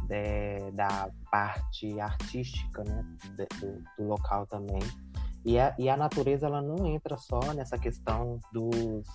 é, 0.09 0.71
da 0.71 1.09
parte 1.31 1.99
artística 1.99 2.83
né, 2.83 3.05
do, 3.35 3.83
do, 3.97 4.09
local 4.09 4.45
também. 4.47 4.81
E 5.45 5.57
a, 5.57 5.73
e 5.79 5.87
a 5.87 5.95
natureza 5.95 6.47
ela 6.47 6.61
não 6.61 6.85
entra 6.85 7.17
só 7.17 7.39
nessa 7.53 7.77
questão 7.77 8.39
dos, 8.51 9.05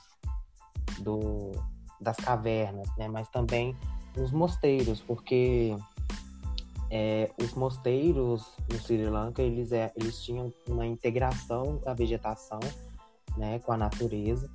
do, 1.00 1.52
das 2.00 2.16
cavernas, 2.16 2.88
né, 2.96 3.08
mas 3.08 3.28
também 3.28 3.76
nos 4.16 4.30
mosteiros, 4.30 5.00
porque 5.00 5.76
é, 6.90 7.30
os 7.42 7.54
mosteiros 7.54 8.46
no 8.70 8.78
Sri 8.78 9.04
Lanka 9.04 9.42
eles, 9.42 9.72
é, 9.72 9.92
eles 9.96 10.22
tinham 10.22 10.52
uma 10.68 10.86
integração 10.86 11.78
da 11.84 11.94
vegetação 11.94 12.60
né, 13.36 13.58
com 13.58 13.72
a 13.72 13.76
natureza 13.76 14.48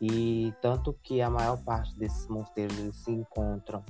e 0.00 0.52
tanto 0.60 0.94
que 1.02 1.22
a 1.22 1.30
maior 1.30 1.56
parte 1.64 1.96
desses 1.96 2.26
mosteiros 2.28 2.78
eles 2.78 2.96
se 2.96 3.10
encontram 3.10 3.82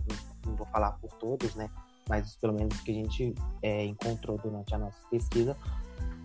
não 0.46 0.56
vou 0.56 0.66
falar 0.68 0.92
por 0.92 1.12
todos, 1.14 1.54
né? 1.54 1.70
Mas 2.08 2.36
pelo 2.36 2.54
menos 2.54 2.80
que 2.80 2.90
a 2.90 2.94
gente 2.94 3.34
é, 3.62 3.84
encontrou 3.84 4.38
durante 4.38 4.74
a 4.74 4.78
nossa 4.78 4.98
pesquisa, 5.10 5.56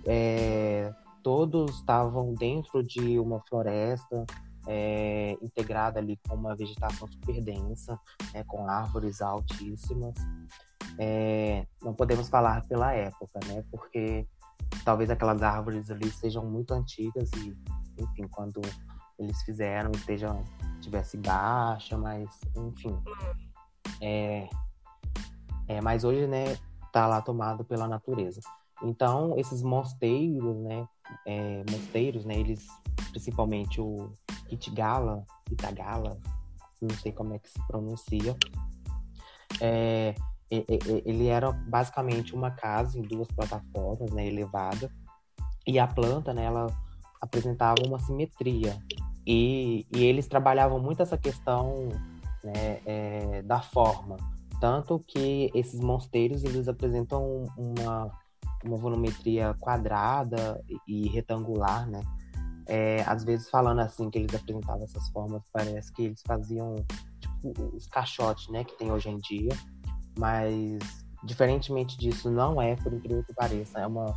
é, 0.05 0.93
todos 1.21 1.77
estavam 1.77 2.33
dentro 2.33 2.81
de 2.83 3.19
uma 3.19 3.39
floresta 3.41 4.25
é, 4.67 5.37
integrada 5.41 5.99
ali 5.99 6.19
com 6.27 6.35
uma 6.35 6.55
vegetação 6.55 7.07
super 7.07 7.43
densa, 7.43 7.99
né, 8.33 8.43
com 8.45 8.67
árvores 8.67 9.21
altíssimas. 9.21 10.15
É, 10.97 11.65
não 11.81 11.93
podemos 11.93 12.29
falar 12.29 12.65
pela 12.67 12.93
época, 12.93 13.39
né? 13.47 13.63
Porque 13.69 14.25
talvez 14.83 15.09
aquelas 15.09 15.43
árvores 15.43 15.91
ali 15.91 16.09
sejam 16.09 16.45
muito 16.45 16.73
antigas 16.73 17.29
e, 17.37 17.55
enfim, 18.01 18.27
quando 18.29 18.61
eles 19.19 19.41
fizeram 19.43 19.91
estejam 19.91 20.43
tivesse 20.81 21.17
baixa, 21.17 21.97
mas 21.97 22.29
enfim, 22.55 22.95
é, 24.01 24.47
é, 25.67 25.81
mas 25.81 26.03
hoje, 26.03 26.27
né, 26.27 26.57
tá 26.91 27.07
lá 27.07 27.21
tomado 27.21 27.63
pela 27.65 27.87
natureza. 27.87 28.39
Então, 28.83 29.37
esses 29.37 29.63
mosteiros, 29.63 30.57
né, 30.57 30.87
é, 31.25 31.63
mosteiros, 31.69 32.25
né, 32.25 32.35
eles, 32.35 32.67
principalmente 33.11 33.81
o 33.81 34.11
Itagala, 34.49 35.23
Itagala, 35.51 36.17
não 36.81 36.95
sei 36.97 37.11
como 37.11 37.33
é 37.33 37.39
que 37.39 37.49
se 37.49 37.59
pronuncia, 37.67 38.35
é, 39.61 40.15
ele 40.49 41.27
era 41.27 41.51
basicamente 41.51 42.35
uma 42.35 42.51
casa 42.51 42.99
em 42.99 43.01
duas 43.01 43.27
plataformas, 43.29 44.11
né, 44.11 44.27
elevada, 44.27 44.91
e 45.65 45.79
a 45.79 45.87
planta, 45.87 46.33
né, 46.33 46.45
ela 46.45 46.67
apresentava 47.21 47.81
uma 47.85 47.99
simetria. 47.99 48.77
E, 49.25 49.87
e 49.91 50.03
eles 50.03 50.27
trabalhavam 50.27 50.79
muito 50.79 51.01
essa 51.01 51.17
questão 51.17 51.89
né, 52.43 52.79
é, 52.85 53.41
da 53.41 53.59
forma. 53.59 54.17
Tanto 54.61 54.99
que 54.99 55.49
esses 55.53 55.79
mosteiros 55.79 56.43
eles 56.43 56.67
apresentam 56.67 57.45
uma, 57.57 58.11
uma 58.63 58.77
volumetria 58.77 59.55
quadrada 59.59 60.63
e 60.87 61.07
retangular, 61.09 61.89
né? 61.89 62.01
É, 62.67 63.03
às 63.05 63.23
vezes 63.23 63.49
falando 63.49 63.79
assim 63.79 64.09
que 64.09 64.19
eles 64.19 64.33
apresentavam 64.33 64.83
essas 64.83 65.07
formas, 65.09 65.43
parece 65.51 65.91
que 65.93 66.03
eles 66.03 66.21
faziam 66.25 66.75
tipo, 67.19 67.53
os 67.75 67.87
caixotes, 67.87 68.49
né, 68.49 68.63
que 68.63 68.77
tem 68.77 68.91
hoje 68.91 69.09
em 69.09 69.17
dia. 69.19 69.51
Mas 70.17 70.79
diferentemente 71.23 71.97
disso, 71.97 72.29
não 72.29 72.61
é, 72.61 72.75
por 72.75 72.93
incrível 72.93 73.23
que 73.23 73.33
pareça, 73.33 73.79
é 73.79 73.87
uma 73.87 74.15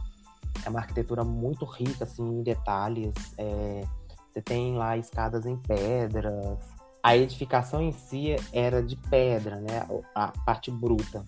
é 0.64 0.68
uma 0.68 0.80
arquitetura 0.80 1.24
muito 1.24 1.64
rica 1.64 2.04
assim 2.04 2.22
em 2.22 2.42
detalhes. 2.42 3.14
É, 3.36 3.84
você 4.30 4.42
tem 4.42 4.76
lá 4.76 4.96
escadas 4.96 5.46
em 5.46 5.56
pedras, 5.56 6.58
a 7.02 7.16
edificação 7.16 7.80
em 7.80 7.92
si 7.92 8.36
era 8.52 8.82
de 8.82 8.96
pedra, 8.96 9.56
né? 9.56 9.86
A 10.14 10.28
parte 10.44 10.70
bruta. 10.70 11.24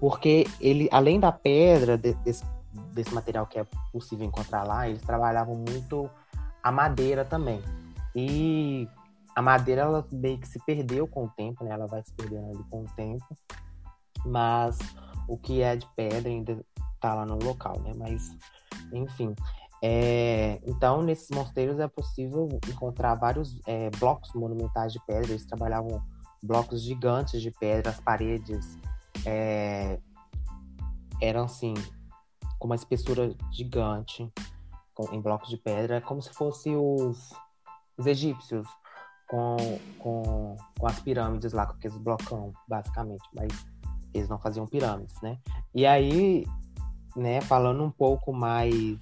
Porque 0.00 0.46
ele, 0.60 0.88
além 0.92 1.18
da 1.18 1.32
pedra, 1.32 1.96
desse, 1.96 2.44
desse 2.92 3.14
material 3.14 3.46
que 3.46 3.58
é 3.58 3.66
possível 3.92 4.26
encontrar 4.26 4.64
lá, 4.64 4.88
eles 4.88 5.02
trabalhavam 5.02 5.54
muito 5.54 6.10
a 6.64 6.72
madeira 6.72 7.26
também. 7.26 7.62
E 8.16 8.88
a 9.36 9.42
madeira, 9.42 9.82
ela 9.82 10.06
meio 10.10 10.38
que 10.38 10.48
se 10.48 10.58
perdeu 10.64 11.06
com 11.06 11.26
o 11.26 11.28
tempo, 11.28 11.62
né? 11.62 11.72
Ela 11.72 11.86
vai 11.86 12.02
se 12.02 12.12
perdendo 12.14 12.64
com 12.70 12.84
o 12.84 12.86
tempo. 12.96 13.36
Mas 14.24 14.78
o 15.28 15.36
que 15.36 15.60
é 15.60 15.76
de 15.76 15.86
pedra 15.94 16.30
ainda 16.30 16.64
tá 16.98 17.14
lá 17.14 17.26
no 17.26 17.38
local, 17.44 17.78
né? 17.80 17.92
Mas, 17.94 18.34
enfim. 18.90 19.34
É, 19.82 20.58
então, 20.64 21.02
nesses 21.02 21.28
mosteiros 21.28 21.78
é 21.78 21.86
possível 21.86 22.48
encontrar 22.66 23.14
vários 23.16 23.60
é, 23.66 23.90
blocos 23.98 24.32
monumentais 24.34 24.90
de 24.90 25.04
pedra. 25.06 25.32
Eles 25.32 25.44
trabalhavam 25.44 26.02
blocos 26.42 26.80
gigantes 26.80 27.42
de 27.42 27.50
pedra, 27.50 27.90
as 27.90 28.00
paredes 28.00 28.78
é, 29.26 29.98
eram 31.20 31.44
assim, 31.44 31.74
com 32.58 32.66
uma 32.66 32.74
espessura 32.74 33.34
gigante 33.52 34.32
com, 34.94 35.12
em 35.14 35.20
blocos 35.20 35.48
de 35.48 35.56
pedra, 35.56 36.00
como 36.00 36.22
se 36.22 36.32
fossem 36.32 36.76
os, 36.76 37.32
os 37.96 38.06
egípcios 38.06 38.66
com, 39.28 39.56
com, 39.98 40.56
com 40.78 40.86
as 40.86 41.00
pirâmides 41.00 41.52
lá, 41.52 41.66
com 41.66 41.72
aqueles 41.72 41.96
blocão, 41.96 42.52
basicamente. 42.68 43.24
Mas 43.34 43.66
eles 44.12 44.28
não 44.28 44.38
faziam 44.38 44.66
pirâmides, 44.66 45.20
né? 45.20 45.38
E 45.74 45.84
aí, 45.84 46.46
né, 47.16 47.40
falando 47.40 47.82
um 47.82 47.90
pouco 47.90 48.32
mais 48.32 48.98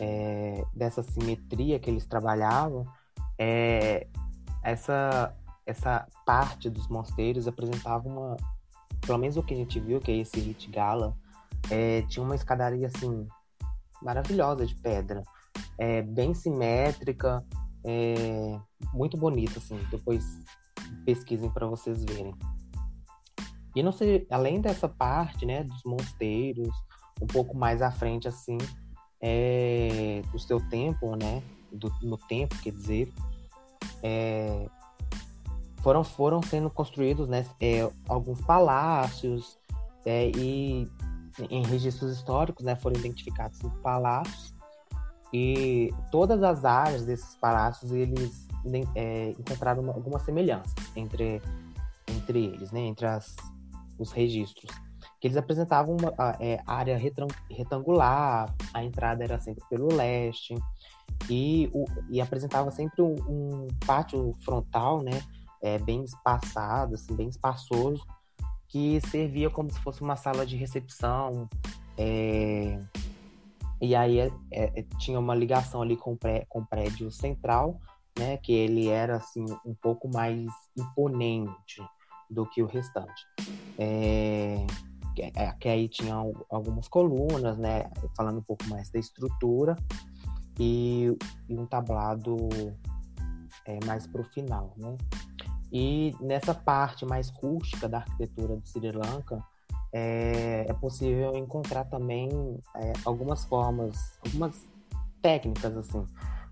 é, 0.00 0.64
dessa 0.74 1.02
simetria 1.02 1.78
que 1.78 1.88
eles 1.88 2.06
trabalhavam, 2.06 2.86
é, 3.38 4.06
essa, 4.62 5.34
essa 5.66 6.06
parte 6.26 6.68
dos 6.68 6.88
mosteiros 6.88 7.46
apresentava 7.46 8.08
uma, 8.08 8.36
pelo 9.00 9.18
menos 9.18 9.36
o 9.36 9.42
que 9.42 9.54
a 9.54 9.56
gente 9.56 9.78
viu, 9.80 10.00
que 10.00 10.10
é 10.10 10.16
esse 10.16 10.40
Hit 10.40 10.70
Gala, 10.70 11.16
é, 11.70 12.02
tinha 12.02 12.24
uma 12.24 12.34
escadaria 12.34 12.88
assim 12.88 13.28
maravilhosa 14.02 14.66
de 14.66 14.74
pedra, 14.74 15.22
é, 15.78 16.02
bem 16.02 16.34
simétrica, 16.34 17.44
é, 17.84 18.58
muito 18.92 19.16
bonita 19.16 19.58
assim. 19.58 19.78
Depois 19.90 20.24
pesquisem 21.04 21.50
para 21.50 21.66
vocês 21.66 22.04
verem. 22.04 22.34
E 23.74 23.82
não 23.82 23.92
sei, 23.92 24.26
além 24.30 24.60
dessa 24.60 24.88
parte, 24.88 25.46
né, 25.46 25.64
dos 25.64 25.82
mosteiros, 25.84 26.74
um 27.20 27.26
pouco 27.26 27.56
mais 27.56 27.80
à 27.80 27.90
frente, 27.90 28.28
assim, 28.28 28.58
é, 29.20 30.22
do 30.30 30.38
seu 30.38 30.60
tempo, 30.68 31.16
né, 31.16 31.42
do, 31.72 31.90
no 32.02 32.18
tempo, 32.18 32.54
quer 32.62 32.72
dizer, 32.72 33.12
é, 34.02 34.68
foram, 35.82 36.04
foram 36.04 36.42
sendo 36.42 36.68
construídos, 36.68 37.28
né, 37.28 37.46
é, 37.60 37.90
alguns 38.08 38.40
palácios 38.42 39.58
é, 40.04 40.30
e 40.30 40.86
em 41.50 41.64
registros 41.64 42.16
históricos, 42.16 42.64
né, 42.64 42.76
foram 42.76 42.98
identificados 42.98 43.58
cinco 43.58 43.76
palácios 43.78 44.54
e 45.32 45.90
todas 46.10 46.42
as 46.42 46.64
áreas 46.64 47.04
desses 47.04 47.36
palácios 47.36 47.90
eles 47.90 48.46
é, 48.94 49.30
encontraram 49.30 49.88
alguma 49.90 50.18
semelhança 50.18 50.74
entre 50.94 51.40
entre 52.06 52.44
eles, 52.44 52.70
né, 52.70 52.80
entre 52.80 53.06
as 53.06 53.34
os 53.98 54.10
registros, 54.10 54.74
que 55.20 55.28
eles 55.28 55.36
apresentavam 55.36 55.96
uma 55.96 56.12
é, 56.40 56.60
área 56.66 56.98
retangular, 57.50 58.52
a 58.74 58.84
entrada 58.84 59.22
era 59.22 59.38
sempre 59.38 59.64
pelo 59.68 59.94
leste, 59.94 60.54
e, 61.30 61.70
o, 61.72 61.84
e 62.10 62.20
apresentava 62.20 62.70
sempre 62.70 63.02
um, 63.02 63.14
um 63.28 63.68
pátio 63.86 64.32
frontal, 64.44 65.02
né, 65.02 65.22
é, 65.62 65.78
bem 65.78 66.02
espaçado, 66.02 66.94
assim, 66.94 67.14
bem 67.14 67.28
espaçoso, 67.28 68.04
que 68.72 68.98
servia 69.02 69.50
como 69.50 69.70
se 69.70 69.78
fosse 69.80 70.00
uma 70.00 70.16
sala 70.16 70.46
de 70.46 70.56
recepção, 70.56 71.46
é, 71.98 72.80
e 73.82 73.94
aí 73.94 74.18
é, 74.18 74.30
é 74.50 74.82
tinha 74.98 75.20
uma 75.20 75.34
ligação 75.34 75.82
ali 75.82 75.94
com, 75.94 76.16
pré, 76.16 76.46
com 76.48 76.60
o 76.60 76.66
prédio 76.66 77.10
central, 77.10 77.78
né, 78.18 78.38
que 78.38 78.50
ele 78.50 78.88
era 78.88 79.16
assim 79.16 79.44
um 79.66 79.74
pouco 79.74 80.08
mais 80.08 80.50
imponente, 80.76 81.82
do 82.30 82.46
que 82.46 82.62
o 82.62 82.66
restante. 82.66 83.26
É, 83.78 84.66
que, 85.14 85.22
é, 85.22 85.52
que, 85.60 85.68
aí 85.68 85.86
tinha 85.86 86.14
algumas 86.50 86.88
colunas, 86.88 87.58
né, 87.58 87.90
falando 88.16 88.38
um 88.38 88.42
pouco 88.42 88.64
mais 88.68 88.90
da 88.90 88.98
estrutura 88.98 89.76
e, 90.58 91.14
e 91.46 91.58
um 91.58 91.66
tablado 91.66 92.48
é, 93.66 93.78
mais 93.84 94.06
para 94.06 94.22
o 94.22 94.24
final, 94.24 94.72
né. 94.78 94.96
E 95.72 96.14
nessa 96.20 96.54
parte 96.54 97.06
mais 97.06 97.30
rústica 97.30 97.88
da 97.88 97.98
arquitetura 97.98 98.56
do 98.56 98.66
Sri 98.68 98.92
Lanka, 98.92 99.42
é, 99.90 100.66
é 100.68 100.72
possível 100.74 101.34
encontrar 101.36 101.84
também 101.84 102.28
é, 102.76 102.92
algumas 103.04 103.44
formas, 103.44 104.18
algumas 104.24 104.66
técnicas 105.22 105.74
assim, 105.76 106.04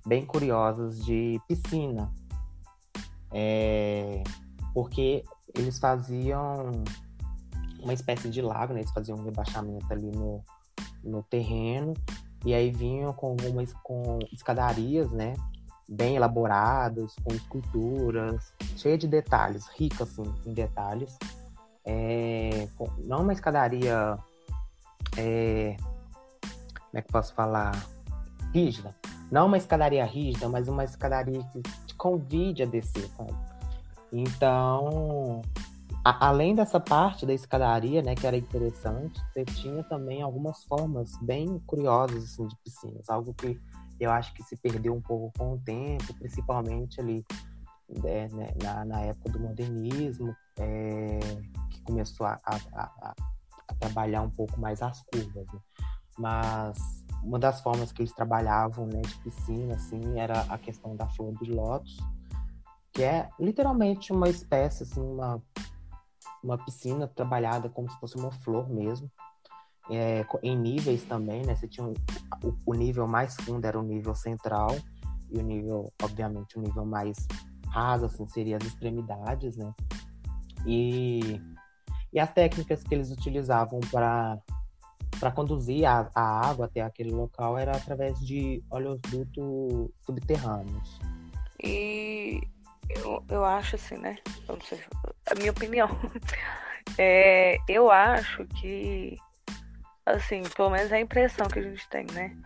bem 0.06 0.24
curiosas 0.24 1.04
de 1.04 1.38
piscina. 1.46 2.10
É, 3.32 4.22
porque 4.72 5.22
eles 5.54 5.78
faziam 5.78 6.70
uma 7.82 7.92
espécie 7.92 8.30
de 8.30 8.40
lago, 8.40 8.72
né? 8.72 8.80
Eles 8.80 8.92
faziam 8.92 9.18
um 9.18 9.24
rebaixamento 9.24 9.86
ali 9.92 10.10
no, 10.10 10.42
no 11.04 11.22
terreno 11.24 11.94
e 12.44 12.54
aí 12.54 12.70
vinham 12.70 13.12
com 13.12 13.28
algumas 13.28 13.72
com 13.82 14.18
escadarias, 14.32 15.10
né? 15.10 15.34
Bem 15.90 16.14
elaboradas, 16.14 17.14
com 17.24 17.34
esculturas, 17.34 18.54
cheia 18.76 18.96
de 18.96 19.08
detalhes, 19.08 19.66
rica 19.76 20.04
assim, 20.04 20.22
em 20.46 20.54
detalhes. 20.54 21.18
É, 21.84 22.68
não 23.04 23.22
uma 23.22 23.32
escadaria, 23.32 24.16
é, 25.16 25.76
como 26.40 26.94
é 26.94 27.02
que 27.02 27.10
posso 27.10 27.34
falar, 27.34 27.72
rígida. 28.54 28.94
Não 29.30 29.46
uma 29.46 29.56
escadaria 29.56 30.04
rígida, 30.04 30.48
mas 30.48 30.68
uma 30.68 30.84
escadaria 30.84 31.42
que 31.52 31.62
te 31.86 31.94
convide 31.96 32.62
a 32.62 32.66
descer, 32.66 33.08
sabe? 33.16 33.34
Então, 34.12 35.40
a, 36.04 36.28
além 36.28 36.54
dessa 36.54 36.80
parte 36.80 37.26
da 37.26 37.32
escadaria, 37.32 38.02
né, 38.02 38.14
que 38.14 38.26
era 38.26 38.36
interessante, 38.36 39.20
você 39.32 39.44
tinha 39.44 39.84
também 39.84 40.22
algumas 40.22 40.64
formas 40.64 41.16
bem 41.22 41.60
curiosas 41.66 42.24
assim, 42.24 42.46
de 42.46 42.56
piscinas, 42.64 43.08
algo 43.08 43.34
que 43.34 43.60
eu 44.00 44.10
acho 44.10 44.32
que 44.34 44.42
se 44.42 44.56
perdeu 44.56 44.94
um 44.94 45.00
pouco 45.00 45.32
com 45.38 45.54
o 45.54 45.58
tempo, 45.58 46.14
principalmente 46.14 47.00
ali 47.00 47.24
né, 47.88 48.28
né 48.28 48.48
na, 48.62 48.84
na, 48.84 49.00
época 49.02 49.30
do 49.30 49.40
modernismo, 49.40 50.34
é, 50.58 51.18
que 51.70 51.82
começou 51.82 52.26
a, 52.26 52.38
a, 52.44 52.56
a, 52.72 53.14
a, 53.68 53.74
trabalhar 53.78 54.22
um 54.22 54.30
pouco 54.30 54.58
mais 54.58 54.80
as 54.82 55.02
curvas. 55.02 55.46
Né? 55.46 55.60
Mas 56.18 57.04
uma 57.22 57.38
das 57.38 57.60
formas 57.60 57.92
que 57.92 58.02
eles 58.02 58.12
trabalhavam 58.12 58.86
né, 58.86 59.00
de 59.00 59.14
piscina 59.18 59.74
assim, 59.74 60.18
era 60.18 60.40
a 60.42 60.58
questão 60.58 60.96
da 60.96 61.08
flor 61.08 61.32
dos 61.32 61.48
lótus, 61.48 61.96
que 62.92 63.02
é 63.02 63.28
literalmente 63.38 64.12
uma 64.12 64.28
espécie, 64.28 64.84
assim, 64.84 65.00
uma, 65.00 65.42
uma 66.42 66.58
piscina 66.58 67.06
trabalhada 67.06 67.68
como 67.68 67.90
se 67.90 67.98
fosse 67.98 68.16
uma 68.16 68.32
flor 68.32 68.68
mesmo, 68.68 69.10
é, 69.90 70.24
em 70.42 70.56
níveis 70.56 71.02
também, 71.04 71.42
né? 71.44 71.54
Você 71.54 71.68
tinha 71.68 71.86
um, 71.86 71.94
o, 72.42 72.54
o, 72.66 72.74
nível 72.74 73.06
mais 73.06 73.34
fundo 73.36 73.64
era 73.64 73.78
o 73.78 73.82
nível 73.82 74.14
central 74.14 74.76
e 75.30 75.38
o 75.38 75.42
nível, 75.42 75.92
obviamente, 76.02 76.58
o 76.58 76.60
nível 76.60 76.84
mais 76.84 77.26
raso, 77.68 78.06
assim, 78.06 78.26
seria 78.28 78.56
as 78.56 78.64
extremidades, 78.64 79.56
né? 79.56 79.72
E, 80.66 81.40
e 82.12 82.20
as 82.20 82.32
técnicas 82.32 82.82
que 82.82 82.94
eles 82.94 83.10
utilizavam 83.10 83.80
para 83.90 84.38
para 85.18 85.30
conduzir 85.30 85.84
a, 85.84 86.10
a 86.14 86.48
água 86.48 86.64
até 86.64 86.80
aquele 86.80 87.10
local 87.10 87.58
era 87.58 87.76
através 87.76 88.18
de 88.20 88.64
oleodutos 88.70 89.90
subterrâneos. 90.00 90.98
E 91.62 92.40
eu, 92.88 93.22
eu 93.28 93.44
acho 93.44 93.76
assim, 93.76 93.98
né? 93.98 94.16
Não 94.48 94.58
sei, 94.62 94.80
a 95.30 95.34
minha 95.34 95.50
opinião. 95.50 95.88
É, 96.98 97.56
eu 97.68 97.90
acho 97.90 98.44
que, 98.46 99.16
assim, 100.04 100.42
pelo 100.56 100.70
menos 100.70 100.90
é 100.92 100.96
a 100.96 101.00
impressão 101.00 101.46
que 101.48 101.58
a 101.58 101.62
gente 101.62 101.88
tem, 101.88 102.06
né? 102.12 102.36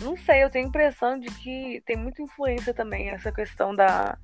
Não 0.00 0.16
sei, 0.16 0.44
eu 0.44 0.50
tenho 0.50 0.66
a 0.66 0.68
impressão 0.68 1.18
de 1.18 1.28
que 1.28 1.82
tem 1.84 1.96
muita 1.96 2.22
influência 2.22 2.72
também 2.72 3.10
essa 3.10 3.32
questão 3.32 3.74
da, 3.74 4.16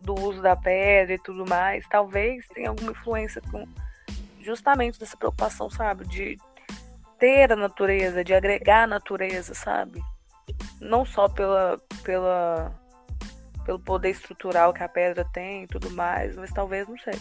do 0.00 0.14
uso 0.14 0.40
da 0.40 0.56
pedra 0.56 1.14
e 1.14 1.18
tudo 1.18 1.46
mais. 1.46 1.86
Talvez 1.88 2.46
tenha 2.48 2.70
alguma 2.70 2.92
influência 2.92 3.42
com 3.50 3.66
justamente 4.40 4.98
dessa 4.98 5.16
preocupação, 5.16 5.68
sabe? 5.68 6.06
De 6.06 6.38
ter 7.18 7.52
a 7.52 7.56
natureza, 7.56 8.24
de 8.24 8.32
agregar 8.32 8.84
a 8.84 8.86
natureza, 8.86 9.54
sabe? 9.54 10.00
Não 10.80 11.04
só 11.04 11.28
pela, 11.28 11.78
pela 12.02 12.72
pelo 13.66 13.80
poder 13.80 14.10
estrutural 14.10 14.72
que 14.72 14.82
a 14.82 14.88
pedra 14.88 15.24
tem 15.32 15.64
e 15.64 15.66
tudo 15.66 15.90
mais, 15.90 16.36
mas 16.36 16.52
talvez, 16.52 16.86
não 16.88 16.96
sei, 16.98 17.14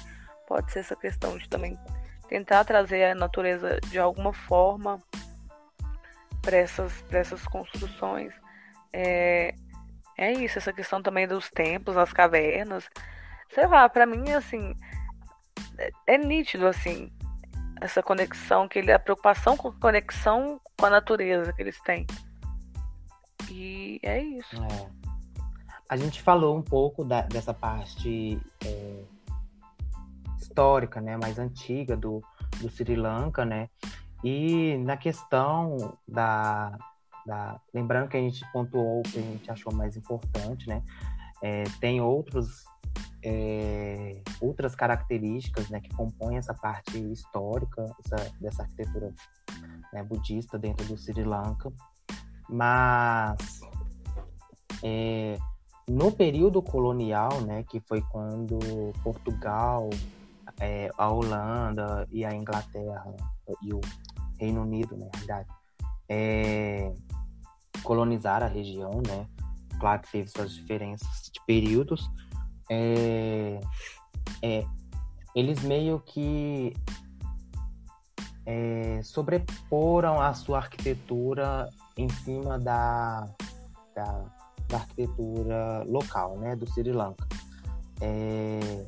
pode 0.47 0.71
ser 0.71 0.79
essa 0.79 0.95
questão 0.95 1.35
de 1.37 1.49
também 1.49 1.75
tentar 2.27 2.63
trazer 2.63 3.05
a 3.05 3.15
natureza 3.15 3.79
de 3.89 3.99
alguma 3.99 4.33
forma 4.33 4.99
para 6.41 6.57
essas, 6.57 7.03
essas 7.11 7.45
construções. 7.45 8.33
É, 8.93 9.53
é 10.17 10.31
isso, 10.31 10.57
essa 10.57 10.71
questão 10.71 11.01
também 11.01 11.27
dos 11.27 11.49
templos, 11.49 11.97
as 11.97 12.13
cavernas. 12.13 12.87
Sei 13.53 13.67
lá, 13.67 13.89
para 13.89 14.05
mim, 14.05 14.31
assim, 14.31 14.75
é, 15.77 15.91
é, 16.07 16.17
nítido, 16.17 16.67
assim, 16.67 17.11
essa 17.81 18.01
conexão, 18.01 18.67
que 18.67 18.79
ele, 18.79 18.91
a 18.91 18.99
preocupação 18.99 19.57
com 19.57 19.69
a 19.69 19.73
conexão 19.73 20.61
com 20.77 20.85
a 20.85 20.89
natureza 20.89 21.51
que 21.51 21.61
eles 21.61 21.79
têm. 21.81 22.05
E 23.49 23.99
é 24.03 24.21
isso. 24.21 24.55
É. 24.63 24.89
A 25.87 25.97
gente 25.97 26.21
falou 26.21 26.57
um 26.57 26.63
pouco 26.63 27.03
da, 27.03 27.21
dessa 27.21 27.53
parte 27.53 28.39
é, 28.65 29.03
histórica, 30.55 31.01
né, 31.01 31.17
mais 31.17 31.37
antiga 31.37 31.97
do, 31.97 32.23
do 32.61 32.69
Sri 32.69 32.95
Lanka, 32.95 33.43
né? 33.43 33.69
E 34.23 34.77
na 34.77 34.95
questão 34.95 35.97
da, 36.07 36.77
da, 37.25 37.59
lembrando 37.73 38.07
que 38.07 38.15
a 38.15 38.21
gente 38.21 38.41
pontuou 38.53 39.01
o 39.01 39.03
que 39.03 39.19
a 39.19 39.21
gente 39.21 39.51
achou 39.51 39.73
mais 39.73 39.97
importante, 39.97 40.69
né? 40.69 40.81
É, 41.43 41.65
tem 41.81 41.99
outros 41.99 42.63
é, 43.21 44.21
outras 44.39 44.73
características 44.75 45.69
né, 45.69 45.81
que 45.81 45.89
compõem 45.89 46.37
essa 46.37 46.53
parte 46.53 46.97
histórica 47.11 47.83
essa, 48.05 48.31
dessa 48.39 48.61
arquitetura 48.61 49.13
né, 49.91 50.03
budista 50.03 50.57
dentro 50.57 50.85
do 50.85 50.97
Sri 50.97 51.23
Lanka, 51.23 51.73
mas 52.47 53.59
é, 54.81 55.37
no 55.89 56.11
período 56.11 56.61
colonial, 56.61 57.41
né, 57.41 57.63
que 57.63 57.81
foi 57.81 58.01
quando 58.01 58.57
Portugal, 59.03 59.89
é, 60.59 60.89
a 60.97 61.09
Holanda 61.09 62.07
e 62.11 62.23
a 62.25 62.33
Inglaterra 62.33 63.15
e 63.61 63.73
o 63.73 63.81
Reino 64.39 64.61
Unido, 64.61 64.95
né, 64.97 65.09
na 65.13 65.19
verdade, 65.19 65.49
é, 66.09 66.93
colonizaram 67.83 68.45
a 68.45 68.49
região, 68.49 69.01
né? 69.07 69.27
Claro 69.79 70.01
que 70.01 70.11
teve 70.11 70.29
suas 70.29 70.53
diferenças 70.53 71.29
de 71.31 71.39
períodos. 71.45 72.09
É, 72.69 73.59
é, 74.41 74.65
eles 75.35 75.61
meio 75.61 75.99
que 75.99 76.73
é, 78.45 79.01
sobreporam 79.03 80.21
a 80.21 80.33
sua 80.33 80.57
arquitetura 80.57 81.69
em 81.97 82.09
cima 82.09 82.57
da, 82.57 83.27
da 83.95 84.25
da 84.67 84.77
arquitetura 84.77 85.83
local, 85.87 86.37
né, 86.37 86.55
do 86.55 86.67
Sri 86.67 86.91
Lanka. 86.91 87.27
É, 88.01 88.85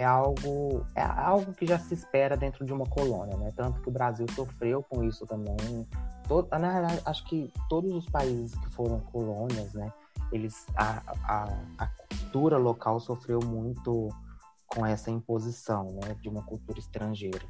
é 0.00 0.04
algo 0.04 0.86
é 0.94 1.02
algo 1.02 1.52
que 1.52 1.66
já 1.66 1.78
se 1.78 1.92
espera 1.92 2.34
dentro 2.34 2.64
de 2.64 2.72
uma 2.72 2.86
colônia, 2.86 3.36
né? 3.36 3.52
Tanto 3.54 3.82
que 3.82 3.88
o 3.90 3.92
Brasil 3.92 4.24
sofreu 4.34 4.82
com 4.82 5.04
isso 5.04 5.26
também. 5.26 5.86
Todo, 6.26 6.48
na 6.50 6.72
verdade, 6.72 7.02
acho 7.04 7.22
que 7.26 7.52
todos 7.68 7.92
os 7.92 8.06
países 8.06 8.58
que 8.58 8.70
foram 8.70 8.98
colônias, 9.00 9.74
né? 9.74 9.92
Eles 10.32 10.66
a, 10.74 11.02
a, 11.24 11.58
a 11.78 11.86
cultura 12.08 12.56
local 12.56 12.98
sofreu 12.98 13.40
muito 13.44 14.08
com 14.66 14.86
essa 14.86 15.10
imposição, 15.10 15.84
né? 16.02 16.16
De 16.22 16.30
uma 16.30 16.42
cultura 16.44 16.78
estrangeira. 16.78 17.46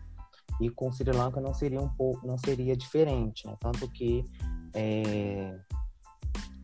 E 0.61 0.69
com 0.69 0.91
Sri 0.91 1.13
Lanka 1.13 1.41
não 1.41 1.55
seria 1.55 1.81
um 1.81 1.89
pouco, 1.89 2.27
não 2.27 2.37
seria 2.37 2.77
diferente, 2.77 3.47
né? 3.47 3.55
Tanto 3.61 3.89
que 3.89 4.25
é, 4.75 5.57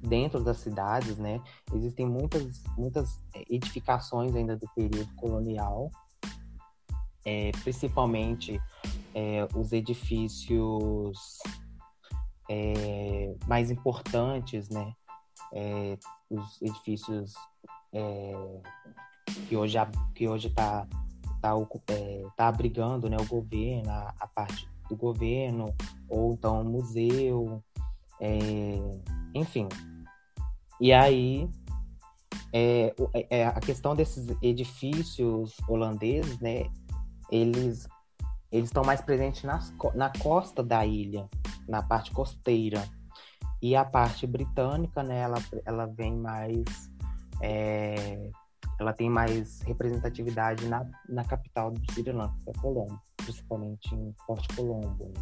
dentro 0.02 0.42
das 0.42 0.58
cidades, 0.58 1.16
né, 1.16 1.40
existem 1.72 2.06
muitas, 2.06 2.62
muitas 2.76 3.24
é, 3.34 3.44
edificações 3.48 4.34
ainda 4.34 4.56
do 4.56 4.68
período 4.74 5.12
colonial, 5.16 5.90
é, 7.24 7.50
principalmente 7.62 8.60
é, 9.14 9.48
os 9.54 9.72
edifícios 9.72 11.38
é, 12.48 13.34
mais 13.46 13.70
importantes, 13.70 14.68
né, 14.68 14.92
é, 15.52 15.98
os 16.30 16.60
edifícios 16.62 17.34
é, 17.92 18.60
que 19.48 19.56
hoje 19.56 19.78
que 20.14 20.28
hoje 20.28 20.48
está 20.48 20.86
tá, 21.40 21.52
tá 22.36 22.48
abrigando 22.48 23.08
né, 23.08 23.16
o 23.18 23.26
governo, 23.26 23.90
a, 23.90 24.14
a, 24.20 24.26
parte 24.26 24.68
do 24.88 24.96
governo, 24.96 25.74
ou 26.08 26.32
então 26.32 26.62
museu, 26.64 27.62
enfim, 29.36 29.68
e 30.80 30.92
aí, 30.92 31.48
é, 32.52 32.94
é, 33.14 33.38
é, 33.38 33.46
a 33.46 33.60
questão 33.60 33.94
desses 33.94 34.28
edifícios 34.42 35.56
holandeses, 35.68 36.38
né? 36.40 36.70
Eles 37.30 37.88
eles 38.52 38.68
estão 38.68 38.84
mais 38.84 39.00
presentes 39.00 39.42
nas, 39.42 39.74
na 39.94 40.10
costa 40.20 40.62
da 40.62 40.86
ilha, 40.86 41.28
na 41.68 41.82
parte 41.82 42.12
costeira. 42.12 42.82
E 43.60 43.74
a 43.74 43.84
parte 43.84 44.26
britânica, 44.26 45.02
né? 45.02 45.20
Ela, 45.20 45.38
ela 45.64 45.86
vem 45.86 46.14
mais 46.14 46.64
é, 47.42 48.30
ela 48.78 48.92
tem 48.92 49.08
mais 49.08 49.60
representatividade 49.62 50.66
na, 50.68 50.86
na 51.08 51.24
capital 51.24 51.70
do 51.70 51.80
Sri 51.92 52.12
Lanka, 52.12 52.36
que 52.44 52.50
é 52.50 52.52
Colombo, 52.60 53.00
principalmente 53.16 53.94
em 53.94 54.14
Porto 54.26 54.54
Colombo. 54.54 55.12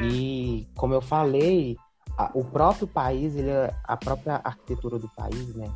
Né? 0.00 0.06
E 0.08 0.68
como 0.74 0.94
eu 0.94 1.02
falei, 1.02 1.76
a, 2.16 2.30
o 2.34 2.44
próprio 2.44 2.86
país, 2.86 3.34
ele, 3.36 3.50
é, 3.50 3.74
a 3.84 3.96
própria 3.96 4.40
arquitetura 4.42 4.98
do 4.98 5.08
país, 5.10 5.54
né, 5.54 5.70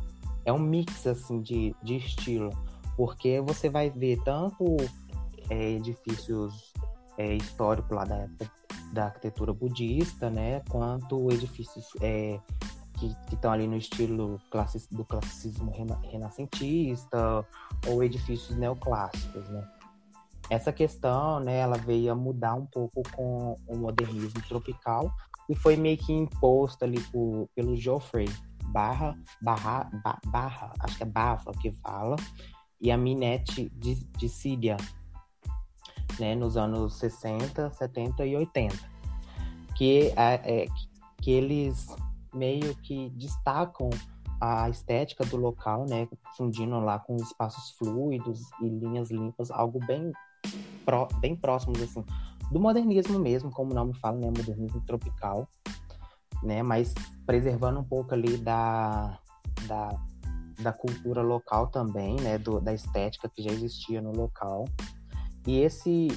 é 0.45 0.51
um 0.51 0.59
mix 0.59 1.05
assim 1.05 1.41
de, 1.41 1.75
de 1.83 1.97
estilo, 1.97 2.51
porque 2.97 3.39
você 3.41 3.69
vai 3.69 3.89
ver 3.89 4.19
tanto 4.23 4.77
é, 5.49 5.71
edifícios 5.71 6.73
é, 7.17 7.35
históricos 7.35 7.91
lá 7.91 8.05
da 8.05 8.15
época 8.15 8.51
da 8.93 9.05
arquitetura 9.05 9.53
budista, 9.53 10.29
né, 10.29 10.61
quanto 10.69 11.31
edifícios 11.31 11.87
é, 12.01 12.39
que 12.97 13.15
estão 13.33 13.51
ali 13.51 13.67
no 13.67 13.77
estilo 13.77 14.39
classi 14.51 14.85
do 14.91 15.05
classicismo 15.05 15.71
rena 15.71 15.99
renascentista 16.03 17.45
ou 17.87 18.03
edifícios 18.03 18.57
neoclássicos, 18.57 19.47
né. 19.49 19.67
Essa 20.51 20.73
questão, 20.73 21.39
né, 21.39 21.59
ela 21.59 21.77
veio 21.77 22.11
a 22.11 22.15
mudar 22.15 22.55
um 22.55 22.65
pouco 22.65 23.01
com 23.15 23.55
o 23.65 23.77
modernismo 23.77 24.41
tropical, 24.49 25.09
e 25.47 25.55
foi 25.55 25.77
meio 25.77 25.97
que 25.97 26.11
imposto 26.11 26.83
ali 26.83 26.99
por, 27.03 27.47
pelo 27.55 27.73
Geoffrey 27.77 28.27
Barra, 28.65 29.17
Barra, 29.41 29.89
Barra, 30.25 30.73
acho 30.81 30.97
que 30.97 31.03
é 31.03 31.05
Bava 31.05 31.53
que 31.53 31.71
fala, 31.81 32.17
e 32.81 32.91
a 32.91 32.97
Minette 32.97 33.69
de, 33.69 33.95
de 33.95 34.27
Síria, 34.27 34.75
né, 36.19 36.35
nos 36.35 36.57
anos 36.57 36.95
60, 36.95 37.71
70 37.71 38.25
e 38.25 38.35
80, 38.35 38.75
que, 39.77 40.13
é, 40.17 40.65
que 41.21 41.31
eles 41.31 41.87
meio 42.33 42.75
que 42.75 43.09
destacam 43.11 43.89
a 44.41 44.69
estética 44.69 45.23
do 45.23 45.37
local, 45.37 45.85
né, 45.87 46.09
fundindo 46.35 46.77
lá 46.81 46.99
com 46.99 47.15
espaços 47.15 47.71
fluidos 47.77 48.41
e 48.61 48.67
linhas 48.67 49.09
limpas, 49.09 49.49
algo 49.49 49.79
bem, 49.85 50.11
pró, 50.85 51.07
bem 51.19 51.35
próximos 51.35 51.81
assim 51.81 52.03
do 52.51 52.59
modernismo 52.59 53.17
mesmo, 53.17 53.49
como 53.49 53.71
o 53.71 53.73
nome 53.73 53.93
fala, 53.93 54.17
né, 54.17 54.27
modernismo 54.27 54.81
tropical, 54.81 55.47
né, 56.43 56.61
mas 56.61 56.93
preservando 57.25 57.79
um 57.79 57.83
pouco 57.83 58.13
ali 58.13 58.35
da, 58.37 59.17
da, 59.67 59.89
da 60.59 60.73
cultura 60.73 61.21
local 61.21 61.67
também, 61.67 62.17
né, 62.17 62.37
do, 62.37 62.59
da 62.59 62.73
estética 62.73 63.29
que 63.29 63.41
já 63.41 63.51
existia 63.51 64.01
no 64.01 64.11
local. 64.11 64.65
E 65.47 65.59
esse 65.59 66.09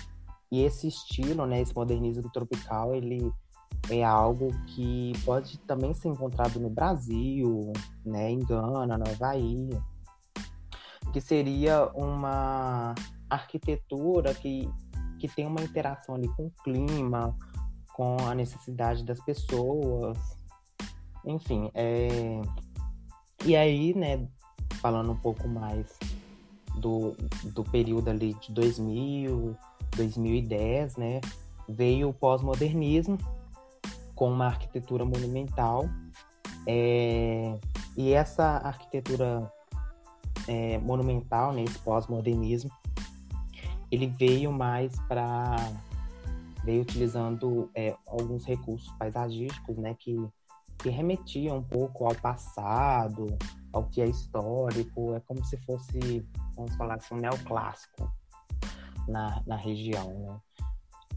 e 0.50 0.62
esse 0.62 0.88
estilo, 0.88 1.46
né, 1.46 1.60
esse 1.60 1.74
modernismo 1.74 2.30
tropical, 2.32 2.94
ele 2.94 3.32
é 3.90 4.04
algo 4.04 4.50
que 4.66 5.12
pode 5.24 5.58
também 5.60 5.94
ser 5.94 6.08
encontrado 6.08 6.60
no 6.60 6.70
Brasil, 6.70 7.72
né, 8.04 8.30
em 8.30 8.40
Gana, 8.40 8.98
no 8.98 9.08
Havaí, 9.08 9.68
que 11.12 11.20
seria 11.20 11.90
uma 11.94 12.94
arquitetura 13.34 14.34
que 14.34 14.68
que 15.18 15.28
tem 15.28 15.46
uma 15.46 15.62
interação 15.62 16.16
ali 16.16 16.28
com 16.28 16.46
o 16.46 16.52
clima, 16.62 17.34
com 17.94 18.16
a 18.28 18.34
necessidade 18.34 19.02
das 19.04 19.18
pessoas, 19.20 20.18
enfim. 21.24 21.70
É... 21.72 22.42
E 23.46 23.56
aí, 23.56 23.94
né, 23.94 24.26
falando 24.82 25.12
um 25.12 25.16
pouco 25.16 25.48
mais 25.48 25.98
do, 26.76 27.16
do 27.54 27.64
período 27.64 28.10
ali 28.10 28.34
de 28.34 28.52
2000, 28.52 29.56
2010, 29.96 30.96
né, 30.96 31.20
veio 31.66 32.10
o 32.10 32.12
pós-modernismo 32.12 33.16
com 34.14 34.30
uma 34.30 34.46
arquitetura 34.46 35.06
monumental. 35.06 35.88
É... 36.66 37.58
E 37.96 38.12
essa 38.12 38.58
arquitetura 38.58 39.50
é, 40.48 40.76
monumental, 40.78 41.52
né, 41.52 41.62
esse 41.62 41.78
pós-modernismo, 41.78 42.70
ele 43.94 44.08
veio 44.08 44.52
mais 44.52 44.92
para 45.08 45.56
veio 46.64 46.82
utilizando 46.82 47.70
é, 47.74 47.94
alguns 48.06 48.44
recursos 48.46 48.90
paisagísticos, 48.98 49.76
né, 49.76 49.94
que, 49.98 50.16
que 50.78 50.88
remetiam 50.88 51.58
um 51.58 51.62
pouco 51.62 52.06
ao 52.06 52.14
passado, 52.14 53.36
ao 53.70 53.84
que 53.84 54.00
é 54.00 54.06
histórico, 54.06 55.14
é 55.14 55.20
como 55.20 55.44
se 55.44 55.58
fosse, 55.58 56.26
vamos 56.56 56.74
falar 56.76 56.94
assim, 56.94 57.14
um 57.14 57.18
neoclássico 57.18 58.10
na, 59.06 59.42
na 59.46 59.56
região, 59.56 60.08
né? 60.20 60.40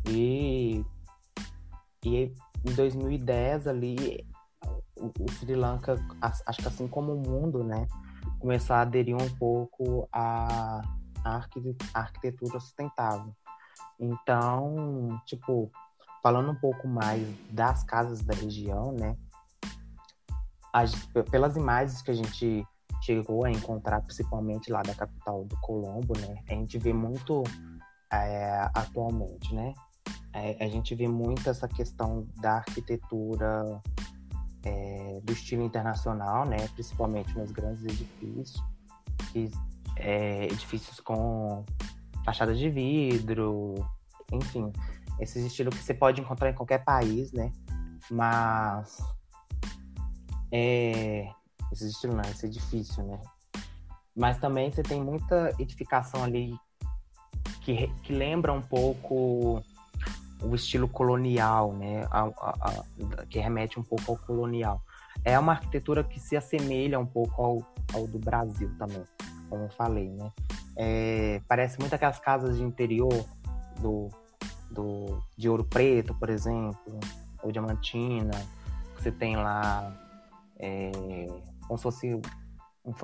E, 0.10 0.86
e 2.04 2.34
em 2.66 2.76
2010 2.76 3.68
ali, 3.68 4.28
o, 4.98 5.06
o 5.18 5.32
Sri 5.32 5.56
Lanka, 5.56 5.96
acho 6.22 6.62
que 6.62 6.68
assim 6.68 6.90
como 6.90 7.14
o 7.14 7.26
mundo, 7.26 7.64
né, 7.64 7.88
começou 8.38 8.76
a 8.76 8.82
aderir 8.82 9.16
um 9.16 9.30
pouco 9.38 10.10
a 10.12 10.82
a 11.07 11.07
arquitetura 11.94 12.60
sustentável. 12.60 13.34
Então, 14.00 15.20
tipo, 15.26 15.72
falando 16.22 16.52
um 16.52 16.56
pouco 16.56 16.88
mais 16.88 17.28
das 17.52 17.84
casas 17.84 18.22
da 18.22 18.34
região, 18.34 18.92
né? 18.92 19.16
As, 20.74 20.94
pelas 21.32 21.56
imagens 21.56 22.02
que 22.02 22.12
a 22.12 22.14
gente 22.14 22.66
chegou 23.02 23.46
a 23.46 23.52
encontrar, 23.52 24.02
principalmente 24.02 24.72
lá 24.72 24.82
da 24.82 24.94
capital 24.94 25.46
do 25.46 25.58
Colombo, 25.62 26.18
né? 26.20 26.36
A 26.50 26.54
gente 26.54 26.78
vê 26.78 26.94
muito 26.94 27.44
é, 28.12 28.70
atualmente, 28.74 29.54
né? 29.54 29.74
É, 30.34 30.64
a 30.64 30.68
gente 30.68 30.94
vê 30.94 31.08
muito 31.08 31.50
essa 31.50 31.68
questão 31.68 32.28
da 32.36 32.58
arquitetura 32.58 33.82
é, 34.64 35.20
do 35.24 35.34
estilo 35.34 35.64
internacional, 35.64 36.46
né? 36.46 36.68
Principalmente 36.74 37.36
nos 37.38 37.52
grandes 37.52 37.84
edifícios, 37.84 38.62
que 39.32 39.50
é, 40.00 40.46
edifícios 40.46 41.00
com 41.00 41.64
fachadas 42.24 42.58
de 42.60 42.70
vidro, 42.70 43.76
enfim, 44.32 44.72
esses 45.20 45.46
estilos 45.46 45.76
que 45.76 45.84
você 45.84 45.94
pode 45.94 46.22
encontrar 46.22 46.50
em 46.50 46.54
qualquer 46.54 46.84
país, 46.84 47.32
né? 47.32 47.52
Mas 48.12 48.98
é, 50.52 51.30
esses 51.72 51.94
estilos 51.94 52.16
não, 52.16 52.24
esse 52.24 52.46
edifício, 52.46 53.04
né? 53.04 53.22
Mas 54.16 54.38
também 54.40 54.72
você 54.72 54.84
tem 54.84 55.02
muita 55.02 55.54
edificação 55.60 56.24
ali 56.24 56.56
que, 57.62 57.88
que 58.04 58.14
lembra 58.14 58.52
um 58.52 58.62
pouco 58.62 59.64
o 60.42 60.56
estilo 60.56 60.88
colonial, 60.88 61.74
né? 61.74 62.06
A, 62.12 62.24
a, 62.24 62.50
a, 62.62 63.26
que 63.30 63.40
remete 63.40 63.80
um 63.80 63.84
pouco 63.84 64.12
ao 64.12 64.18
colonial. 64.18 64.82
É 65.24 65.38
uma 65.38 65.54
arquitetura 65.54 66.04
que 66.04 66.20
se 66.20 66.36
assemelha 66.36 67.00
um 67.00 67.06
pouco 67.06 67.42
ao, 67.42 67.74
ao 67.94 68.08
do 68.08 68.20
Brasil 68.20 68.72
também 68.78 69.04
como 69.50 69.64
eu 69.64 69.70
falei, 69.70 70.10
né? 70.10 70.32
É, 70.76 71.42
parece 71.48 71.80
muito 71.80 71.94
aquelas 71.94 72.20
casas 72.20 72.58
de 72.58 72.64
interior 72.64 73.26
do, 73.80 74.10
do, 74.70 75.22
de 75.38 75.50
Ouro 75.50 75.64
Preto, 75.64 76.14
por 76.16 76.30
exemplo, 76.30 77.00
ou 77.42 77.52
Diamantina, 77.52 78.32
que 78.96 79.04
você 79.04 79.12
tem 79.12 79.36
lá 79.36 79.96
é, 80.60 80.92
como 81.68 81.78
se 81.78 81.84
fosse 81.84 82.22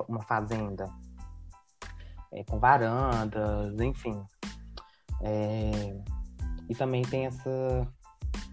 uma 0.08 0.22
fazenda. 0.22 0.88
é, 2.34 2.42
com 2.44 2.58
varandas, 2.58 3.78
enfim. 3.80 4.20
É, 5.22 5.96
e 6.68 6.74
também 6.74 7.02
tem 7.02 7.26
essa 7.26 7.88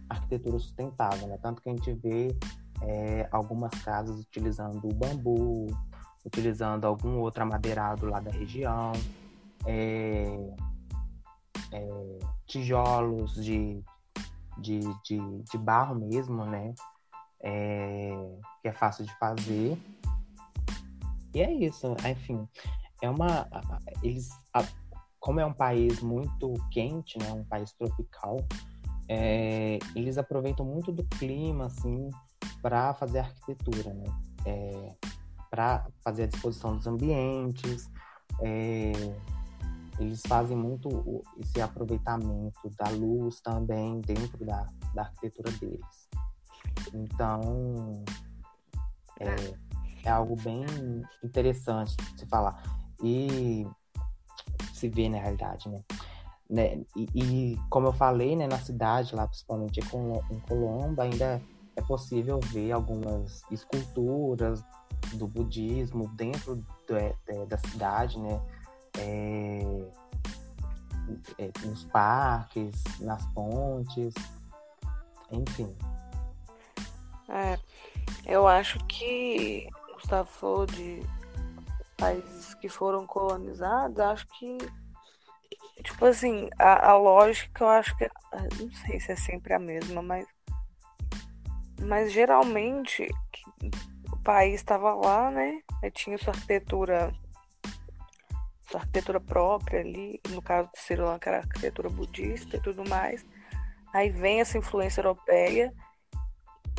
arquitetura 0.07 0.59
sustentável, 0.59 1.27
né? 1.27 1.37
Tanto 1.41 1.61
que 1.61 1.69
a 1.69 1.71
gente 1.73 1.93
vê 1.93 2.37
é, 2.83 3.27
algumas 3.31 3.71
casas 3.83 4.19
utilizando 4.19 4.87
o 4.87 4.93
bambu, 4.93 5.67
utilizando 6.25 6.85
algum 6.85 7.19
outro 7.19 7.43
amadeirado 7.43 8.05
lá 8.05 8.19
da 8.19 8.31
região, 8.31 8.91
é, 9.65 10.53
é, 11.71 12.19
tijolos 12.45 13.35
de, 13.35 13.83
de, 14.57 14.79
de, 15.03 15.43
de, 15.51 15.57
barro 15.57 15.95
mesmo, 15.95 16.45
né? 16.45 16.73
É, 17.41 18.11
que 18.61 18.67
é 18.67 18.73
fácil 18.73 19.05
de 19.05 19.17
fazer. 19.17 19.77
E 21.33 21.41
é 21.41 21.51
isso, 21.51 21.95
enfim. 22.09 22.47
É 23.01 23.09
uma. 23.09 23.47
Eles, 24.03 24.29
como 25.19 25.39
é 25.39 25.45
um 25.45 25.53
país 25.53 26.01
muito 26.01 26.53
quente, 26.71 27.17
né? 27.17 27.31
Um 27.31 27.43
país 27.45 27.71
tropical, 27.73 28.37
é, 29.07 29.79
eles 29.95 30.17
aproveitam 30.17 30.65
muito 30.65 30.91
do 30.91 31.03
clima, 31.03 31.65
assim, 31.65 32.09
para 32.61 32.93
fazer 32.93 33.19
arquitetura, 33.19 33.93
né? 33.93 34.05
É, 34.45 34.95
para 35.51 35.85
fazer 36.01 36.23
a 36.23 36.27
disposição 36.27 36.77
dos 36.77 36.87
ambientes. 36.87 37.91
É, 38.41 38.93
eles 39.99 40.21
fazem 40.25 40.57
muito 40.57 41.21
esse 41.37 41.61
aproveitamento 41.61 42.69
da 42.77 42.89
luz 42.89 43.41
também 43.41 43.99
dentro 44.01 44.43
da, 44.45 44.65
da 44.95 45.03
arquitetura 45.03 45.51
deles. 45.59 46.09
Então, 46.93 48.03
é, 49.19 49.35
é 50.05 50.09
algo 50.09 50.35
bem 50.41 50.65
interessante 51.23 51.95
de 51.97 52.21
se 52.21 52.25
falar. 52.25 52.63
E 53.03 53.67
se 54.73 54.87
ver 54.89 55.09
na 55.09 55.19
realidade, 55.19 55.69
né? 55.69 55.83
né? 56.49 56.81
E, 56.95 57.07
e, 57.13 57.59
como 57.69 57.87
eu 57.87 57.93
falei, 57.93 58.35
né, 58.35 58.47
na 58.47 58.57
cidade, 58.57 59.15
lá 59.15 59.27
principalmente 59.27 59.79
em 59.79 60.39
Colombo, 60.39 61.01
ainda 61.01 61.41
é 61.75 61.81
possível 61.81 62.39
ver 62.39 62.71
algumas 62.71 63.43
esculturas 63.51 64.63
do 65.13 65.27
budismo 65.27 66.07
dentro 66.09 66.55
do, 66.87 66.95
é, 66.95 67.15
da 67.47 67.57
cidade, 67.57 68.19
né? 68.19 68.41
É, 68.97 69.59
é, 71.37 71.51
nos 71.65 71.85
parques, 71.85 72.83
nas 72.99 73.25
pontes, 73.33 74.13
enfim. 75.31 75.75
É, 77.29 77.57
eu 78.25 78.47
acho 78.47 78.77
que 78.85 79.67
Gustavo 79.93 80.29
falou 80.29 80.65
de 80.65 81.01
países 81.97 82.53
que 82.55 82.67
foram 82.67 83.05
colonizados, 83.05 83.99
acho 83.99 84.27
que 84.27 84.57
tipo 85.83 86.05
assim, 86.05 86.49
a, 86.59 86.91
a 86.91 86.97
lógica 86.97 87.63
eu 87.63 87.69
acho 87.69 87.97
que 87.97 88.09
não 88.59 88.71
sei 88.85 88.99
se 88.99 89.11
é 89.11 89.15
sempre 89.15 89.53
a 89.53 89.59
mesma, 89.59 90.01
mas 90.01 90.27
mas 91.81 92.11
geralmente 92.11 93.07
o 94.11 94.17
país 94.23 94.55
estava 94.55 94.93
lá, 94.93 95.31
né? 95.31 95.61
tinha 95.93 96.17
sua 96.17 96.33
arquitetura 96.33 97.13
sua 98.71 98.79
arquitetura 98.79 99.19
própria 99.19 99.81
ali, 99.81 100.21
no 100.29 100.41
caso 100.41 100.69
de 100.73 100.79
Sri 100.79 100.95
Lanka 100.95 101.29
era 101.29 101.39
arquitetura 101.39 101.89
budista 101.89 102.55
e 102.55 102.61
tudo 102.61 102.87
mais. 102.87 103.25
Aí 103.93 104.09
vem 104.09 104.39
essa 104.39 104.57
influência 104.57 105.01
europeia 105.01 105.73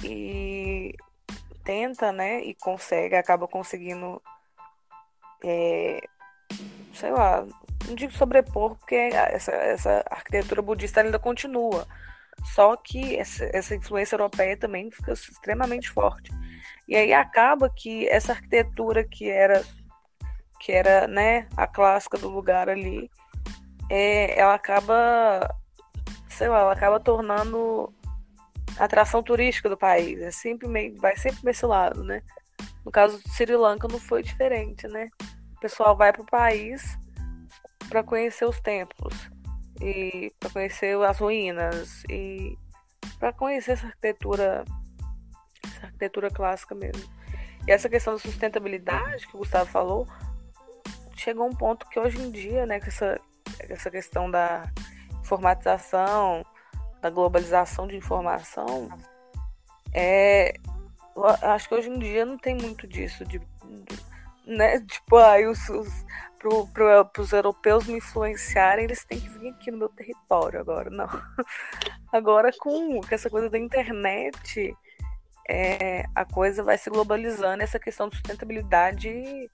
e 0.03 0.95
tenta, 1.63 2.11
né, 2.11 2.41
e 2.43 2.55
consegue, 2.55 3.15
acaba 3.15 3.47
conseguindo, 3.47 4.21
é, 5.45 6.01
sei 6.95 7.11
lá, 7.11 7.47
não 7.87 7.95
digo 7.95 8.13
sobrepor, 8.13 8.75
porque 8.77 8.95
essa, 8.95 9.53
essa 9.53 10.05
arquitetura 10.11 10.63
budista 10.63 11.03
ainda 11.03 11.19
continua. 11.19 11.87
Só 12.55 12.77
que 12.77 13.17
essa, 13.17 13.49
essa 13.53 13.75
influência 13.75 14.15
europeia 14.15 14.57
também 14.57 14.91
fica 14.91 15.13
extremamente 15.13 15.91
forte. 15.91 16.31
E 16.89 16.97
aí 16.97 17.13
acaba 17.13 17.71
que 17.71 18.09
essa 18.09 18.33
arquitetura 18.33 19.05
que 19.05 19.29
era 19.29 19.63
que 20.61 20.71
era 20.71 21.09
né, 21.09 21.49
a 21.57 21.67
clássica 21.67 22.17
do 22.17 22.29
lugar 22.29 22.69
ali, 22.69 23.11
é, 23.91 24.39
ela 24.39 24.55
acaba, 24.55 25.53
sei 26.29 26.49
lá, 26.49 26.61
ela 26.61 26.73
acaba 26.73 27.01
tornando 27.01 27.93
atração 28.79 29.25
turística 29.25 29.69
do 29.69 29.77
país. 29.77 30.21
É 30.21 30.31
sempre 30.31 30.69
meio, 30.69 30.97
vai 31.01 31.17
sempre 31.17 31.41
para 31.41 31.51
esse 31.51 31.67
lado, 31.67 32.05
né? 32.05 32.23
No 32.85 32.93
caso 32.93 33.21
de 33.21 33.29
Sri 33.31 33.57
Lanka 33.57 33.89
não 33.89 33.99
foi 33.99 34.23
diferente, 34.23 34.87
né? 34.87 35.09
O 35.57 35.61
pessoal 35.61 35.97
vai 35.97 36.13
para 36.13 36.23
o 36.23 36.27
país 36.27 36.97
para 37.89 38.05
conhecer 38.05 38.45
os 38.45 38.61
templos 38.61 39.33
e 39.83 40.33
para 40.39 40.51
conhecer 40.51 40.97
as 41.03 41.19
ruínas 41.19 42.05
e 42.09 42.57
para 43.19 43.33
conhecer 43.33 43.73
essa 43.73 43.87
arquitetura, 43.87 44.65
essa 45.65 45.87
arquitetura 45.87 46.31
clássica 46.31 46.75
mesmo. 46.75 47.03
E 47.67 47.73
essa 47.73 47.89
questão 47.89 48.15
da 48.15 48.19
sustentabilidade 48.21 49.27
que 49.27 49.35
o 49.35 49.39
Gustavo 49.39 49.69
falou, 49.69 50.07
chegou 51.17 51.47
um 51.47 51.55
ponto 51.55 51.89
que 51.89 51.99
hoje 51.99 52.21
em 52.21 52.31
dia, 52.31 52.65
né, 52.65 52.81
com 52.81 52.87
essa, 52.87 53.21
essa 53.69 53.91
questão 53.91 54.31
da 54.31 54.71
informatização, 55.21 56.45
da 57.01 57.11
globalização 57.11 57.87
de 57.87 57.97
informação, 57.97 58.89
é, 59.93 60.55
acho 61.43 61.69
que 61.69 61.75
hoje 61.75 61.91
em 61.91 61.99
dia 61.99 62.25
não 62.25 62.39
tem 62.39 62.57
muito 62.57 62.87
disso, 62.87 63.25
de, 63.25 63.39
de 63.39 64.13
né, 64.47 64.81
tipo, 64.87 65.17
aí 65.17 65.47
os, 65.47 65.69
os 65.69 65.89
pro, 66.43 66.67
pro, 66.67 67.05
pros 67.07 67.33
europeus 67.33 67.87
me 67.87 67.99
influenciarem, 67.99 68.85
eles 68.85 69.05
têm 69.05 69.21
que 69.21 69.29
vir 69.29 69.51
aqui 69.51 69.71
no 69.71 69.79
meu 69.79 69.89
território 69.89 70.61
agora, 70.61 70.91
não. 70.91 71.07
Agora 72.13 72.51
com, 72.59 73.01
com 73.01 73.15
essa 73.15 73.31
coisa 73.31 73.49
da 73.49 73.59
internet, 73.59 74.77
é, 75.49 76.05
a 76.15 76.25
coisa 76.25 76.63
vai 76.63 76.77
se 76.77 76.91
globalizando, 76.91 77.63
essa 77.63 77.79
questão 77.79 78.09
de 78.09 78.17
sustentabilidade 78.17 79.51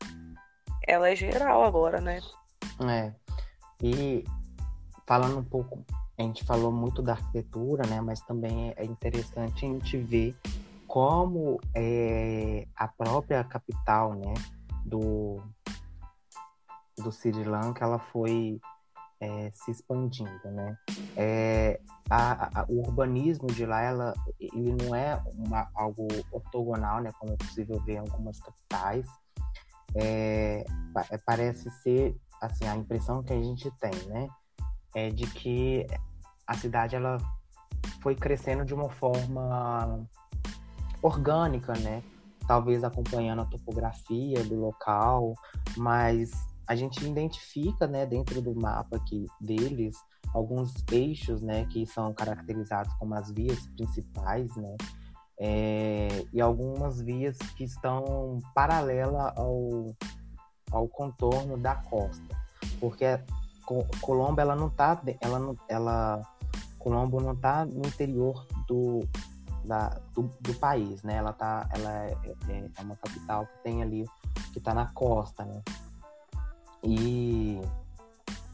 ela 0.87 1.11
é 1.11 1.14
geral 1.14 1.62
agora, 1.62 2.01
né? 2.01 2.20
É. 2.81 3.12
E 3.83 4.24
falando 5.07 5.38
um 5.38 5.44
pouco, 5.44 5.85
a 6.18 6.22
gente 6.22 6.42
falou 6.44 6.72
muito 6.72 7.03
da 7.03 7.12
arquitetura, 7.12 7.87
né? 7.87 8.01
Mas 8.01 8.20
também 8.22 8.72
é 8.74 8.85
interessante 8.85 9.66
a 9.66 9.68
gente 9.68 9.98
ver 9.98 10.35
como 10.87 11.61
é, 11.74 12.66
a 12.74 12.88
própria 12.88 13.44
capital, 13.44 14.14
né? 14.14 14.35
Do, 14.85 15.42
do 17.02 17.12
Sri 17.12 17.44
Lanka, 17.44 17.84
ela 17.84 17.98
foi 17.98 18.61
é, 19.20 19.50
se 19.54 19.70
expandindo, 19.70 20.50
né? 20.50 20.76
É, 21.16 21.80
a, 22.08 22.61
a, 22.61 22.66
o 22.68 22.78
urbanismo 22.78 23.48
de 23.48 23.66
lá, 23.66 23.82
ela, 23.82 24.14
ele 24.38 24.74
não 24.82 24.94
é 24.94 25.20
uma, 25.34 25.68
algo 25.74 26.06
ortogonal, 26.30 27.00
né? 27.00 27.11
Como 27.18 27.32
é 27.32 27.37
possível 27.37 27.80
ver 27.84 27.94
em 27.94 27.98
algumas 27.98 28.38
capitais, 28.40 29.06
é, 29.94 30.64
é, 31.11 31.18
parece 31.18 31.70
ser 31.82 32.16
assim 32.40 32.66
a 32.66 32.76
impressão 32.76 33.22
que 33.22 33.32
a 33.32 33.40
gente 33.40 33.70
tem, 33.80 34.08
né, 34.08 34.28
é 34.94 35.11
de 35.11 35.26
que 35.26 35.87
a 36.46 36.54
cidade 36.54 36.94
ela 36.94 37.18
foi 38.00 38.14
crescendo 38.14 38.64
de 38.64 38.74
uma 38.74 38.88
forma 38.88 40.08
orgânica, 41.02 41.72
né? 41.78 42.02
Talvez 42.46 42.82
acompanhando 42.82 43.42
a 43.42 43.44
topografia 43.44 44.42
do 44.44 44.58
local, 44.58 45.34
mas 45.76 46.30
a 46.68 46.76
gente 46.76 47.04
identifica, 47.04 47.87
né, 47.87 48.04
dentro 48.04 48.42
do 48.42 48.54
mapa 48.54 48.96
aqui 48.96 49.26
deles, 49.40 49.96
alguns 50.35 50.74
eixos, 50.92 51.42
né, 51.42 51.64
que 51.64 51.87
são 51.87 52.12
caracterizados 52.12 52.92
como 52.94 53.14
as 53.14 53.31
vias 53.31 53.66
principais, 53.68 54.54
né, 54.54 54.76
é, 55.40 56.26
e 56.33 56.40
algumas 56.40 57.00
vias 57.00 57.38
que 57.57 57.64
estão 57.64 58.38
paralela 58.54 59.33
ao, 59.35 59.96
ao 60.70 60.87
contorno 60.88 61.57
da 61.57 61.76
costa, 61.76 62.36
porque 62.78 63.18
Colombo 64.01 64.40
ela 64.40 64.55
não 64.55 64.68
tá, 64.68 65.01
ela 65.20 65.38
não, 65.38 65.57
ela 65.68 66.22
Colombo 66.78 67.20
não 67.20 67.34
tá 67.34 67.64
no 67.66 67.86
interior 67.86 68.47
do, 68.66 69.01
da, 69.64 70.01
do, 70.14 70.30
do, 70.40 70.55
país, 70.55 71.03
né? 71.03 71.16
Ela 71.16 71.32
tá, 71.32 71.68
ela 71.74 72.05
é, 72.05 72.16
é, 72.49 72.70
é 72.78 72.82
uma 72.82 72.97
capital 72.97 73.47
que 73.47 73.62
tem 73.62 73.82
ali 73.82 74.05
que 74.53 74.59
está 74.59 74.72
na 74.72 74.86
costa, 74.93 75.45
né? 75.45 75.62
E 76.83 77.61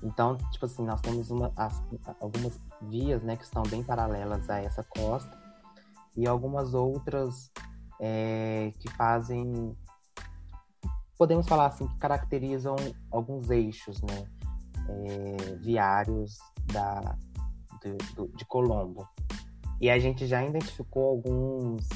então, 0.05 0.37
tipo 0.53 0.66
assim, 0.66 0.85
nós 0.85 1.01
temos 1.01 1.31
uma, 1.31 1.51
as, 1.57 1.83
algumas 2.20 2.61
vias, 2.83 3.22
né, 3.22 3.37
que 3.37 3.45
estão 3.45 3.62
bem 3.62 3.83
paralelas 3.83 4.51
a 4.51 4.61
essa 4.61 4.85
costa 4.85 5.37
e 6.14 6.29
algumas 6.29 6.75
outras 6.75 7.51
é, 7.99 8.70
que 8.79 8.91
fazem, 8.93 9.75
podemos 11.16 11.49
falar 11.49 11.66
assim, 11.66 11.89
que 11.89 11.97
caracterizam 11.97 12.77
alguns 13.11 13.49
eixos 13.51 14.01
né, 14.03 14.27
é, 14.89 15.57
viários 15.57 16.39
da, 16.66 17.16
de, 18.37 18.45
Colombo. 18.45 19.09
E 19.81 19.89
a 19.89 19.99
gente 19.99 20.27
já 20.27 20.45
identificou 20.45 21.11
alguns 21.11 21.89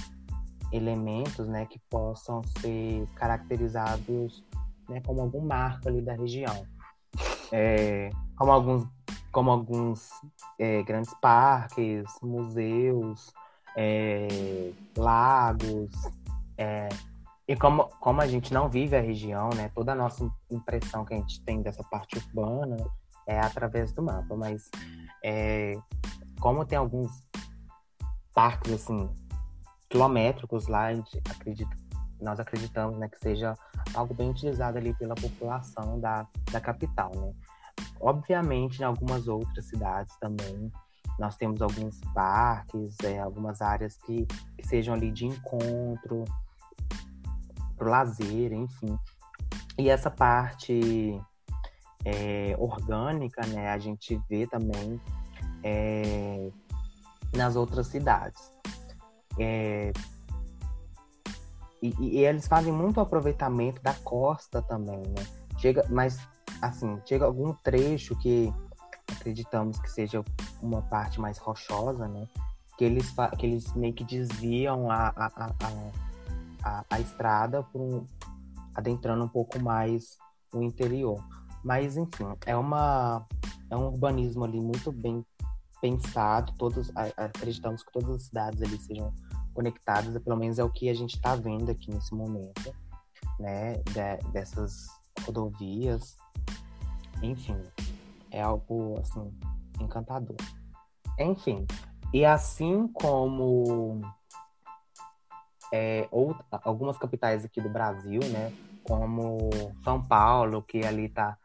elementos 0.72 1.46
né, 1.46 1.66
que 1.66 1.78
possam 1.90 2.42
ser 2.60 3.06
caracterizados 3.14 4.42
né, 4.88 5.00
como 5.04 5.20
algum 5.20 5.40
marco 5.40 5.88
ali 5.88 6.00
da 6.00 6.14
região. 6.14 6.66
é, 7.52 8.10
como 8.36 8.52
alguns, 8.52 8.86
como 9.32 9.50
alguns 9.50 10.10
é, 10.58 10.82
grandes 10.82 11.12
parques, 11.20 12.04
museus, 12.22 13.32
é, 13.76 14.72
lagos. 14.96 15.90
É, 16.56 16.88
e 17.46 17.56
como, 17.56 17.88
como 18.00 18.20
a 18.20 18.26
gente 18.26 18.52
não 18.52 18.68
vive 18.68 18.96
a 18.96 19.00
região, 19.00 19.50
né, 19.50 19.70
toda 19.74 19.92
a 19.92 19.94
nossa 19.94 20.28
impressão 20.50 21.04
que 21.04 21.14
a 21.14 21.16
gente 21.16 21.40
tem 21.42 21.62
dessa 21.62 21.82
parte 21.84 22.18
urbana 22.18 22.76
é 23.26 23.40
através 23.40 23.92
do 23.92 24.02
mapa. 24.02 24.36
Mas 24.36 24.70
é, 25.24 25.78
como 26.40 26.64
tem 26.64 26.78
alguns 26.78 27.10
parques 28.34 28.72
assim 28.72 29.08
quilométricos 29.88 30.66
lá, 30.66 30.86
a 30.86 30.94
gente 30.94 31.18
acredita, 31.30 31.74
nós 32.20 32.40
acreditamos 32.40 32.98
né, 32.98 33.08
que 33.08 33.18
seja 33.18 33.54
algo 33.94 34.14
bem 34.14 34.30
utilizado 34.30 34.78
ali 34.78 34.94
pela 34.94 35.14
população 35.14 36.00
da, 36.00 36.26
da 36.50 36.60
capital. 36.60 37.12
Né? 37.14 37.32
Obviamente, 38.00 38.80
em 38.80 38.84
algumas 38.84 39.28
outras 39.28 39.66
cidades 39.66 40.16
também, 40.18 40.70
nós 41.18 41.36
temos 41.36 41.60
alguns 41.60 42.00
parques, 42.14 42.96
é, 43.02 43.18
algumas 43.18 43.60
áreas 43.60 43.96
que, 43.96 44.26
que 44.56 44.66
sejam 44.66 44.94
ali 44.94 45.10
de 45.10 45.26
encontro, 45.26 46.24
para 47.78 47.86
o 47.86 47.90
lazer, 47.90 48.52
enfim. 48.52 48.98
E 49.78 49.88
essa 49.88 50.10
parte 50.10 51.20
é, 52.04 52.56
orgânica, 52.58 53.46
né, 53.46 53.70
a 53.70 53.78
gente 53.78 54.20
vê 54.28 54.46
também 54.46 55.00
é, 55.62 56.50
nas 57.34 57.56
outras 57.56 57.86
cidades. 57.86 58.50
É, 59.38 59.92
e, 61.82 61.94
e, 62.00 62.24
eles 62.24 62.46
fazem 62.46 62.72
muito 62.72 63.00
aproveitamento 63.00 63.80
da 63.82 63.94
costa 63.94 64.60
também, 64.62 64.98
né? 64.98 65.26
Chega, 65.58 65.84
mas 65.88 66.18
assim, 66.60 67.00
chega 67.04 67.24
algum 67.24 67.52
trecho 67.52 68.16
que 68.16 68.52
acreditamos 69.12 69.78
que 69.80 69.90
seja 69.90 70.24
uma 70.62 70.82
parte 70.82 71.20
mais 71.20 71.38
rochosa, 71.38 72.08
né? 72.08 72.26
Que 72.76 72.84
eles, 72.84 73.14
que 73.38 73.46
eles 73.46 73.72
meio 73.74 73.94
que 73.94 74.04
desviam 74.04 74.90
a, 74.90 75.08
a, 75.08 75.26
a, 75.36 75.52
a, 76.62 76.84
a 76.90 77.00
estrada 77.00 77.66
um, 77.74 78.04
adentrando 78.74 79.24
um 79.24 79.28
pouco 79.28 79.60
mais 79.60 80.16
o 80.52 80.62
interior. 80.62 81.22
Mas 81.64 81.96
enfim, 81.96 82.24
é 82.46 82.56
uma 82.56 83.26
é 83.70 83.76
um 83.76 83.86
urbanismo 83.86 84.44
ali 84.44 84.60
muito 84.60 84.90
bem 84.92 85.24
pensado. 85.80 86.52
Todos 86.58 86.90
acreditamos 87.16 87.82
que 87.82 87.92
todas 87.92 88.16
as 88.16 88.22
cidades 88.24 88.62
ali 88.62 88.78
sejam 88.78 89.12
conectadas, 89.58 90.22
pelo 90.22 90.36
menos 90.36 90.60
é 90.60 90.62
o 90.62 90.70
que 90.70 90.88
a 90.88 90.94
gente 90.94 91.16
está 91.16 91.34
vendo 91.34 91.68
aqui 91.68 91.90
nesse 91.90 92.14
momento, 92.14 92.72
né? 93.40 93.74
De, 93.78 94.30
dessas 94.30 94.86
rodovias, 95.26 96.16
enfim, 97.20 97.60
é 98.30 98.40
algo 98.40 99.00
assim 99.00 99.36
encantador. 99.80 100.36
Enfim, 101.18 101.66
e 102.14 102.24
assim 102.24 102.86
como 102.86 104.00
é, 105.74 106.08
algumas 106.62 106.96
capitais 106.96 107.44
aqui 107.44 107.60
do 107.60 107.68
Brasil, 107.68 108.20
né? 108.30 108.52
Como 108.84 109.50
São 109.82 110.00
Paulo, 110.00 110.62
que 110.62 110.86
ali 110.86 111.08
tá 111.08 111.36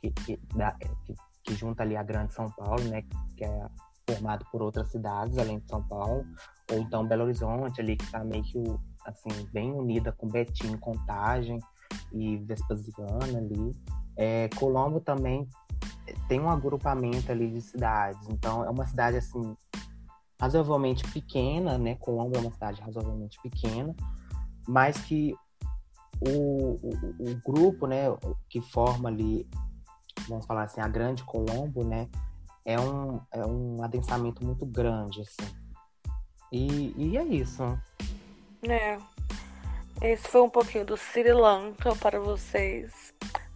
que, 0.00 0.10
que, 0.10 0.36
que, 0.36 1.14
que 1.44 1.54
junta 1.54 1.84
ali 1.84 1.96
a 1.96 2.02
Grande 2.02 2.34
São 2.34 2.50
Paulo, 2.50 2.82
né? 2.88 3.04
Que 3.36 3.44
é 3.44 3.66
formado 4.10 4.44
por 4.50 4.62
outras 4.62 4.90
cidades 4.90 5.38
além 5.38 5.60
de 5.60 5.68
São 5.68 5.80
Paulo, 5.84 6.26
ou 6.70 6.78
então 6.78 7.06
Belo 7.06 7.24
Horizonte 7.24 7.80
ali 7.80 7.96
que 7.96 8.04
está 8.04 8.24
meio 8.24 8.42
que 8.42 8.62
assim 9.04 9.30
bem 9.52 9.72
unida 9.72 10.12
com 10.12 10.28
Betim, 10.28 10.76
Contagem 10.76 11.58
e 12.12 12.36
Vespasiana 12.38 13.38
ali. 13.38 13.72
É, 14.16 14.48
Colombo 14.56 15.00
também 15.00 15.48
tem 16.28 16.40
um 16.40 16.50
agrupamento 16.50 17.30
ali 17.30 17.50
de 17.50 17.60
cidades, 17.60 18.28
então 18.28 18.64
é 18.64 18.70
uma 18.70 18.86
cidade 18.86 19.16
assim 19.16 19.56
razoavelmente 20.40 21.04
pequena, 21.12 21.78
né? 21.78 21.94
Colombo 21.96 22.36
é 22.36 22.40
uma 22.40 22.52
cidade 22.52 22.80
razoavelmente 22.80 23.38
pequena, 23.42 23.94
mas 24.66 24.96
que 24.98 25.34
o, 26.20 26.76
o, 26.82 27.30
o 27.30 27.40
grupo, 27.44 27.86
né, 27.86 28.04
que 28.48 28.60
forma 28.60 29.08
ali, 29.08 29.48
vamos 30.28 30.46
falar 30.46 30.64
assim, 30.64 30.80
a 30.80 30.88
Grande 30.88 31.24
Colombo, 31.24 31.84
né, 31.84 32.08
é 32.64 32.78
um, 32.78 33.20
é 33.32 33.46
um 33.46 33.82
adensamento 33.82 34.44
muito 34.44 34.64
grande, 34.64 35.20
assim. 35.20 35.61
E, 36.52 36.92
e 36.98 37.16
é 37.16 37.24
isso. 37.24 37.62
É. 38.68 38.98
Esse 40.02 40.28
foi 40.28 40.42
um 40.42 40.50
pouquinho 40.50 40.84
do 40.84 40.98
Sri 40.98 41.32
Lanka 41.32 41.96
para 41.96 42.20
vocês. 42.20 43.14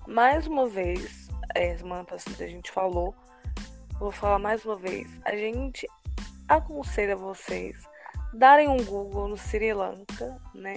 Mais 0.09 0.47
uma 0.47 0.67
vez, 0.67 1.29
é, 1.55 1.77
semana 1.77 2.05
passada 2.05 2.43
a 2.43 2.49
gente 2.49 2.71
falou. 2.71 3.15
Vou 3.99 4.11
falar 4.11 4.39
mais 4.39 4.65
uma 4.65 4.77
vez. 4.77 5.11
A 5.27 5.37
gente 5.37 5.87
aconselha 6.49 7.15
vocês 7.15 7.77
darem 8.33 8.69
um 8.69 8.83
Google 8.83 9.29
no 9.29 9.37
Sri 9.37 9.75
Lanka, 9.75 10.41
né? 10.55 10.77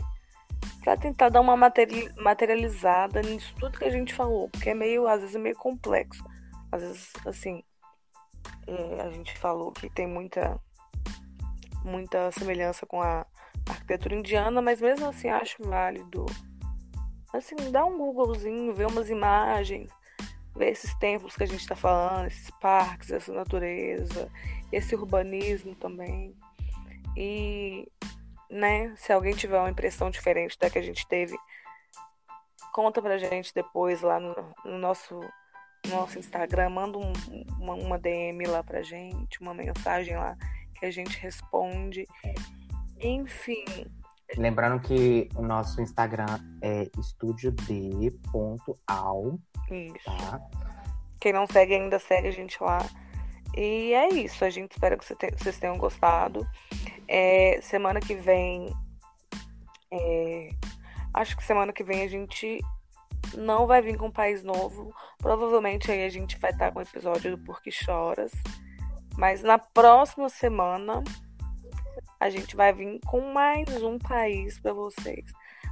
Pra 0.83 0.97
tentar 0.97 1.29
dar 1.29 1.39
uma 1.39 1.55
materializada 1.55 3.21
nisso 3.21 3.55
tudo 3.59 3.77
que 3.77 3.85
a 3.85 3.89
gente 3.89 4.13
falou, 4.13 4.49
porque 4.49 4.71
é 4.71 4.73
meio, 4.73 5.07
às 5.07 5.21
vezes, 5.21 5.35
é 5.35 5.39
meio 5.39 5.55
complexo. 5.55 6.23
Às 6.69 6.81
vezes, 6.81 7.13
assim, 7.25 7.63
é, 8.67 9.01
a 9.01 9.09
gente 9.09 9.37
falou 9.37 9.71
que 9.71 9.89
tem 9.89 10.07
muita 10.07 10.59
muita 11.83 12.31
semelhança 12.31 12.85
com 12.85 13.01
a 13.01 13.25
arquitetura 13.67 14.15
indiana, 14.15 14.61
mas 14.61 14.81
mesmo 14.81 15.07
assim 15.07 15.29
acho 15.29 15.63
válido 15.63 16.25
assim, 17.33 17.55
dar 17.71 17.85
um 17.85 17.97
Googlezinho, 17.97 18.73
ver 18.73 18.87
umas 18.87 19.09
imagens, 19.09 19.91
ver 20.55 20.71
esses 20.71 20.93
templos 20.95 21.35
que 21.35 21.43
a 21.43 21.47
gente 21.47 21.61
está 21.61 21.75
falando, 21.75 22.27
esses 22.27 22.49
parques, 22.59 23.11
essa 23.11 23.31
natureza, 23.31 24.31
esse 24.71 24.95
urbanismo 24.95 25.75
também. 25.75 26.35
E, 27.15 27.87
né, 28.49 28.93
se 28.97 29.11
alguém 29.11 29.33
tiver 29.33 29.59
uma 29.59 29.69
impressão 29.69 30.09
diferente 30.09 30.57
da 30.57 30.69
que 30.69 30.79
a 30.79 30.81
gente 30.81 31.07
teve, 31.07 31.37
conta 32.73 33.01
pra 33.01 33.17
gente 33.17 33.53
depois 33.53 34.01
lá 34.01 34.19
no, 34.19 34.35
no 34.65 34.77
nosso 34.77 35.19
nosso 35.87 36.19
Instagram, 36.19 36.69
manda 36.71 36.97
um, 36.97 37.13
uma, 37.57 37.73
uma, 37.73 37.97
DM 37.97 38.45
lá 38.47 38.61
pra 38.61 38.81
gente, 38.81 39.39
uma 39.39 39.53
mensagem 39.53 40.15
lá 40.17 40.35
que 40.79 40.85
a 40.85 40.91
gente 40.91 41.17
responde. 41.19 42.07
Enfim. 43.01 43.65
Lembrando 44.37 44.79
que 44.81 45.27
o 45.35 45.41
nosso 45.41 45.81
Instagram 45.81 46.39
é 46.61 46.89
estudiod.al. 46.99 48.19
Isso. 49.71 50.05
Tá? 50.05 50.39
Quem 51.19 51.33
não 51.33 51.45
segue 51.47 51.75
ainda, 51.75 51.99
segue 51.99 52.27
a 52.27 52.31
gente 52.31 52.61
lá. 52.61 52.79
E 53.55 53.93
é 53.93 54.09
isso. 54.09 54.45
A 54.45 54.49
gente 54.49 54.71
espera 54.71 54.97
que 54.97 55.05
vocês 55.05 55.57
tenham 55.57 55.77
gostado. 55.77 56.47
É, 57.07 57.59
semana 57.61 57.99
que 57.99 58.15
vem. 58.15 58.73
É, 59.91 60.49
acho 61.13 61.35
que 61.35 61.43
semana 61.43 61.73
que 61.73 61.83
vem 61.83 62.03
a 62.03 62.07
gente 62.07 62.59
não 63.35 63.67
vai 63.67 63.81
vir 63.81 63.97
com 63.97 64.07
um 64.07 64.11
país 64.11 64.43
novo. 64.43 64.93
Provavelmente 65.17 65.91
aí 65.91 66.05
a 66.05 66.09
gente 66.09 66.37
vai 66.39 66.51
estar 66.51 66.71
com 66.71 66.79
o 66.79 66.83
episódio 66.83 67.35
do 67.35 67.43
Porque 67.43 67.71
Choras. 67.71 68.31
Mas 69.19 69.43
na 69.43 69.59
próxima 69.59 70.29
semana 70.29 71.03
a 72.21 72.29
gente 72.29 72.55
vai 72.55 72.71
vir 72.71 73.01
com 73.05 73.33
mais 73.33 73.83
um 73.83 73.99
país 73.99 74.57
para 74.57 74.71
vocês. 74.71 75.25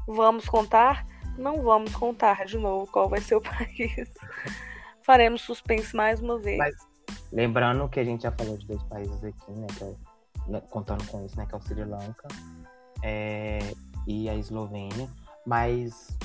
Vamos 0.05 0.49
contar? 0.49 1.05
Não 1.37 1.61
vamos 1.61 1.95
contar 1.95 2.45
de 2.45 2.57
novo 2.57 2.91
qual 2.91 3.07
vai 3.07 3.21
ser 3.21 3.35
o 3.35 3.39
país. 3.41 4.13
Faremos 5.01 5.43
suspense 5.43 5.95
mais 5.95 6.19
uma 6.19 6.37
vez. 6.37 6.57
Mas, 6.57 6.75
lembrando 7.31 7.87
que 7.87 8.01
a 8.01 8.03
gente 8.03 8.23
já 8.23 8.33
falou 8.33 8.57
de 8.57 8.67
dois 8.67 8.83
países 8.83 9.23
aqui, 9.23 9.51
né? 9.53 9.67
É, 9.81 10.51
né 10.51 10.61
contando 10.69 11.07
com 11.07 11.25
isso, 11.25 11.37
né? 11.37 11.45
Que 11.45 11.55
é 11.55 11.57
o 11.57 11.61
Sri 11.61 11.85
Lanka 11.85 12.27
é, 13.01 13.59
e 14.05 14.27
a 14.27 14.35
Eslovênia. 14.35 15.09
Mas 15.45 16.17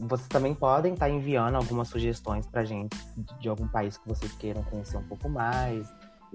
vocês 0.00 0.26
também 0.26 0.56
podem 0.56 0.94
estar 0.94 1.06
tá 1.06 1.12
enviando 1.12 1.54
algumas 1.54 1.86
sugestões 1.86 2.48
para 2.48 2.64
gente 2.64 2.96
de 3.38 3.48
algum 3.48 3.68
país 3.68 3.96
que 3.96 4.08
vocês 4.08 4.32
queiram 4.32 4.64
conhecer 4.64 4.96
um 4.96 5.06
pouco 5.06 5.28
mais. 5.28 5.86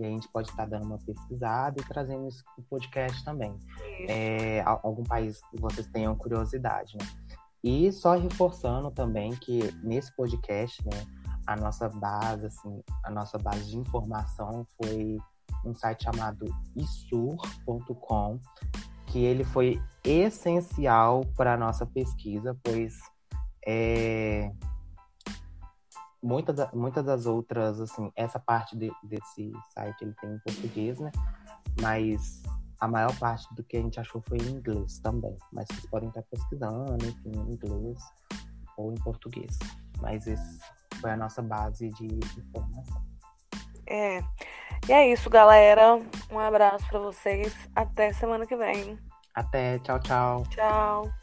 E 0.01 0.05
a 0.05 0.09
gente 0.09 0.27
pode 0.29 0.49
estar 0.49 0.65
dando 0.65 0.85
uma 0.85 0.97
pesquisada 0.97 1.79
e 1.79 1.83
trazendo 1.83 2.27
isso 2.27 2.43
para 2.43 2.61
o 2.61 2.63
podcast 2.63 3.23
também. 3.23 3.55
É, 4.09 4.61
algum 4.65 5.03
país 5.03 5.39
que 5.51 5.61
vocês 5.61 5.87
tenham 5.87 6.15
curiosidade, 6.15 6.97
né? 6.97 7.07
E 7.63 7.91
só 7.91 8.15
reforçando 8.15 8.89
também 8.89 9.31
que 9.31 9.71
nesse 9.83 10.11
podcast, 10.15 10.83
né, 10.83 11.05
a 11.45 11.55
nossa 11.55 11.87
base, 11.87 12.47
assim, 12.47 12.81
a 13.03 13.11
nossa 13.11 13.37
base 13.37 13.69
de 13.69 13.77
informação 13.77 14.65
foi 14.81 15.17
um 15.63 15.75
site 15.75 16.03
chamado 16.03 16.45
isur.com, 16.75 18.39
que 19.05 19.23
ele 19.23 19.43
foi 19.43 19.79
essencial 20.03 21.21
para 21.37 21.53
a 21.53 21.57
nossa 21.57 21.85
pesquisa, 21.85 22.57
pois 22.63 22.97
é, 23.67 24.51
muitas 26.22 26.72
muitas 26.74 27.05
das 27.05 27.26
outras, 27.26 27.80
assim, 27.80 28.11
essa 28.15 28.39
parte 28.39 28.78
de, 28.78 28.91
desse 29.03 29.51
site 29.74 30.01
ele 30.01 30.13
tem 30.22 30.32
em 30.32 30.39
português, 30.39 30.99
né? 30.99 31.11
Mas 31.82 32.41
a 32.80 32.88
maior 32.88 33.15
parte 33.19 33.47
do 33.53 33.63
que 33.63 33.78
a 33.78 33.82
gente 33.82 33.99
achou 33.99 34.22
foi 34.28 34.38
em 34.39 34.51
inglês 34.51 34.99
também. 34.99 35.38
Mas 35.51 35.67
vocês 35.67 35.86
podem 35.86 36.09
estar 36.09 36.24
pesquisando, 36.24 37.05
enfim, 37.05 37.32
em 37.32 37.53
inglês 37.53 37.99
ou 38.78 38.91
em 38.91 38.95
português. 38.95 39.57
Mas 40.01 40.26
esse 40.26 40.59
foi 40.99 41.11
a 41.11 41.17
nossa 41.17 41.41
base 41.41 41.89
de 41.89 42.05
informação. 42.39 43.01
É. 43.88 44.19
E 44.88 44.93
é 44.93 45.11
isso, 45.11 45.30
galera. 45.30 45.99
Um 46.32 46.39
abraço 46.39 46.88
para 46.88 46.99
vocês. 46.99 47.55
Até 47.76 48.11
semana 48.13 48.47
que 48.47 48.55
vem. 48.55 48.97
Até, 49.36 49.80
tchau, 49.80 49.99
tchau. 49.99 50.43
Tchau. 50.49 51.20